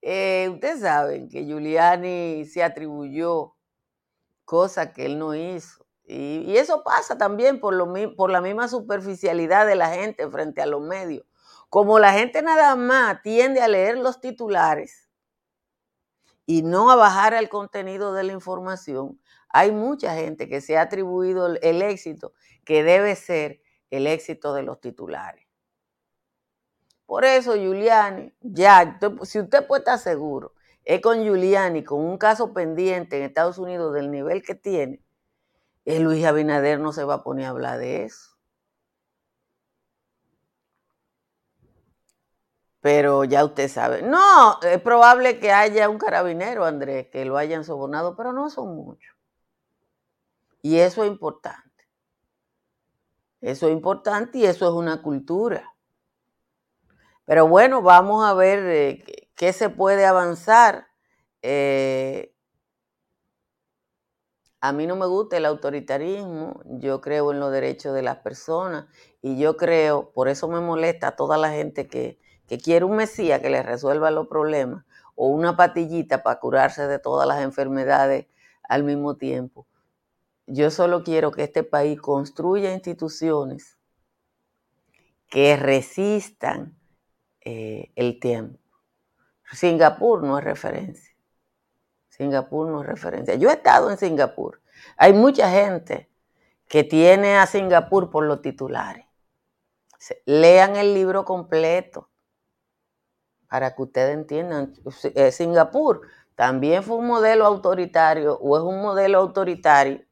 Eh, 0.00 0.48
ustedes 0.50 0.80
saben 0.80 1.28
que 1.28 1.44
Giuliani 1.44 2.46
se 2.46 2.62
atribuyó 2.62 3.54
cosas 4.46 4.94
que 4.94 5.04
él 5.04 5.18
no 5.18 5.34
hizo. 5.34 5.84
Y, 6.06 6.56
eso 6.56 6.82
pasa 6.82 7.18
también 7.18 7.60
por, 7.60 7.74
lo, 7.74 7.92
por 8.16 8.30
la 8.30 8.40
misma 8.40 8.68
superficialidad 8.68 9.66
de 9.66 9.76
la 9.76 9.90
gente 9.90 10.26
frente 10.30 10.62
a 10.62 10.66
los 10.66 10.80
medios. 10.80 11.26
Como 11.68 11.98
la 11.98 12.14
gente 12.14 12.40
nada 12.40 12.76
más 12.76 13.20
tiende 13.20 13.60
a 13.60 13.68
leer 13.68 13.98
los 13.98 14.22
titulares 14.22 15.10
y 16.46 16.62
no 16.62 16.90
a 16.90 16.96
bajar 16.96 17.34
al 17.34 17.50
contenido 17.50 18.14
de 18.14 18.22
la 18.22 18.32
información, 18.32 19.20
hay 19.56 19.70
mucha 19.70 20.16
gente 20.16 20.48
que 20.48 20.60
se 20.60 20.76
ha 20.76 20.82
atribuido 20.82 21.46
el 21.46 21.80
éxito 21.80 22.32
que 22.64 22.82
debe 22.82 23.14
ser 23.14 23.60
el 23.88 24.08
éxito 24.08 24.52
de 24.52 24.64
los 24.64 24.80
titulares. 24.80 25.46
Por 27.06 27.24
eso, 27.24 27.54
Giuliani, 27.54 28.34
ya, 28.40 28.98
si 29.22 29.38
usted 29.38 29.64
puede 29.68 29.82
estar 29.82 30.00
seguro, 30.00 30.54
es 30.82 31.00
con 31.00 31.22
Giuliani, 31.22 31.84
con 31.84 32.00
un 32.00 32.18
caso 32.18 32.52
pendiente 32.52 33.16
en 33.16 33.22
Estados 33.22 33.58
Unidos 33.58 33.94
del 33.94 34.10
nivel 34.10 34.42
que 34.42 34.56
tiene, 34.56 35.00
el 35.84 36.02
Luis 36.02 36.24
Abinader 36.24 36.80
no 36.80 36.92
se 36.92 37.04
va 37.04 37.14
a 37.14 37.22
poner 37.22 37.46
a 37.46 37.50
hablar 37.50 37.78
de 37.78 38.06
eso. 38.06 38.34
pero 42.80 43.24
ya 43.24 43.42
usted 43.46 43.68
sabe. 43.70 44.02
No, 44.02 44.60
es 44.60 44.78
probable 44.82 45.38
que 45.40 45.52
haya 45.52 45.88
un 45.88 45.96
carabinero, 45.96 46.66
Andrés, 46.66 47.08
que 47.08 47.24
lo 47.24 47.38
hayan 47.38 47.64
sobornado, 47.64 48.14
pero 48.14 48.34
no 48.34 48.50
son 48.50 48.74
muchos. 48.76 49.14
Y 50.64 50.78
eso 50.78 51.04
es 51.04 51.10
importante. 51.10 51.84
Eso 53.42 53.66
es 53.66 53.74
importante 53.74 54.38
y 54.38 54.46
eso 54.46 54.66
es 54.66 54.72
una 54.72 55.02
cultura. 55.02 55.74
Pero 57.26 57.46
bueno, 57.46 57.82
vamos 57.82 58.24
a 58.24 58.32
ver 58.32 58.60
eh, 58.60 59.28
qué 59.34 59.52
se 59.52 59.68
puede 59.68 60.06
avanzar. 60.06 60.86
Eh, 61.42 62.34
a 64.62 64.72
mí 64.72 64.86
no 64.86 64.96
me 64.96 65.04
gusta 65.04 65.36
el 65.36 65.44
autoritarismo, 65.44 66.62
yo 66.64 67.02
creo 67.02 67.30
en 67.32 67.40
los 67.40 67.52
derechos 67.52 67.94
de 67.94 68.00
las 68.00 68.16
personas 68.20 68.86
y 69.20 69.38
yo 69.38 69.58
creo, 69.58 70.12
por 70.12 70.28
eso 70.28 70.48
me 70.48 70.62
molesta 70.62 71.08
a 71.08 71.16
toda 71.16 71.36
la 71.36 71.50
gente 71.50 71.88
que, 71.88 72.18
que 72.46 72.56
quiere 72.56 72.86
un 72.86 72.96
Mesías 72.96 73.42
que 73.42 73.50
le 73.50 73.62
resuelva 73.62 74.10
los 74.10 74.28
problemas 74.28 74.86
o 75.14 75.26
una 75.26 75.58
patillita 75.58 76.22
para 76.22 76.40
curarse 76.40 76.86
de 76.86 76.98
todas 76.98 77.28
las 77.28 77.42
enfermedades 77.42 78.28
al 78.66 78.82
mismo 78.82 79.18
tiempo. 79.18 79.66
Yo 80.46 80.70
solo 80.70 81.02
quiero 81.02 81.32
que 81.32 81.44
este 81.44 81.62
país 81.62 82.00
construya 82.00 82.74
instituciones 82.74 83.78
que 85.28 85.56
resistan 85.56 86.78
eh, 87.40 87.92
el 87.96 88.20
tiempo. 88.20 88.58
Singapur 89.52 90.22
no 90.22 90.38
es 90.38 90.44
referencia. 90.44 91.14
Singapur 92.08 92.68
no 92.68 92.82
es 92.82 92.86
referencia. 92.86 93.34
Yo 93.34 93.50
he 93.50 93.54
estado 93.54 93.90
en 93.90 93.98
Singapur. 93.98 94.60
Hay 94.96 95.12
mucha 95.12 95.50
gente 95.50 96.10
que 96.68 96.84
tiene 96.84 97.36
a 97.36 97.46
Singapur 97.46 98.10
por 98.10 98.24
los 98.24 98.42
titulares. 98.42 99.06
Lean 100.26 100.76
el 100.76 100.92
libro 100.92 101.24
completo 101.24 102.10
para 103.48 103.74
que 103.74 103.82
ustedes 103.82 104.14
entiendan, 104.14 104.74
eh, 105.14 105.30
Singapur 105.30 106.02
también 106.34 106.82
fue 106.82 106.96
un 106.96 107.06
modelo 107.06 107.46
autoritario 107.46 108.36
o 108.38 108.56
es 108.56 108.62
un 108.64 108.82
modelo 108.82 109.18
autoritario 109.18 110.04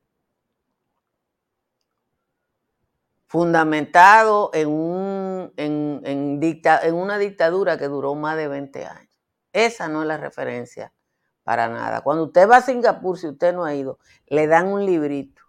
fundamentado 3.32 4.50
en, 4.52 4.68
un, 4.68 5.54
en, 5.56 6.02
en, 6.04 6.94
una 6.94 7.16
dictadura 7.16 7.78
que 7.78 7.88
duró 7.88 8.14
más 8.14 8.36
de 8.36 8.46
20 8.46 8.84
años. 8.84 9.08
Esa 9.54 9.88
no 9.88 10.02
es 10.02 10.08
la 10.08 10.18
referencia 10.18 10.92
para 11.42 11.66
nada. 11.70 12.02
Cuando 12.02 12.24
usted 12.24 12.46
va 12.46 12.58
a 12.58 12.60
Singapur, 12.60 13.18
si 13.18 13.28
usted 13.28 13.54
no 13.54 13.64
ha 13.64 13.74
ido, 13.74 13.98
le 14.26 14.46
dan 14.48 14.66
un 14.66 14.84
librito 14.84 15.40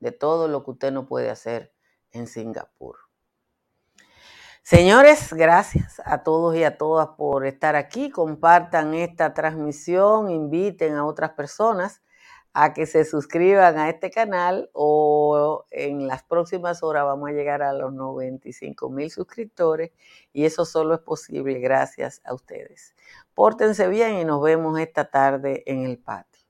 de 0.00 0.12
todo 0.12 0.48
lo 0.48 0.64
que 0.64 0.70
usted 0.70 0.92
no 0.92 1.04
puede 1.04 1.28
hacer 1.28 1.74
en 2.10 2.26
Singapur. 2.26 2.96
Señores, 4.62 5.30
gracias 5.34 6.00
a 6.06 6.22
todos 6.22 6.56
y 6.56 6.64
a 6.64 6.78
todas 6.78 7.08
por 7.18 7.44
estar 7.44 7.76
aquí. 7.76 8.08
Compartan 8.08 8.94
esta 8.94 9.34
transmisión, 9.34 10.30
inviten 10.30 10.94
a 10.94 11.04
otras 11.04 11.32
personas 11.32 12.00
a 12.54 12.72
que 12.72 12.86
se 12.86 13.04
suscriban 13.04 13.78
a 13.78 13.90
este 13.90 14.12
canal 14.12 14.70
o 14.72 15.64
en 15.72 16.06
las 16.06 16.22
próximas 16.22 16.84
horas 16.84 17.04
vamos 17.04 17.28
a 17.28 17.32
llegar 17.32 17.62
a 17.62 17.72
los 17.72 17.92
95 17.92 18.88
mil 18.90 19.10
suscriptores 19.10 19.90
y 20.32 20.44
eso 20.44 20.64
solo 20.64 20.94
es 20.94 21.00
posible 21.00 21.58
gracias 21.58 22.22
a 22.24 22.32
ustedes. 22.32 22.94
Pórtense 23.34 23.88
bien 23.88 24.18
y 24.18 24.24
nos 24.24 24.40
vemos 24.40 24.78
esta 24.78 25.10
tarde 25.10 25.64
en 25.66 25.84
el 25.84 25.98
patio. 25.98 26.40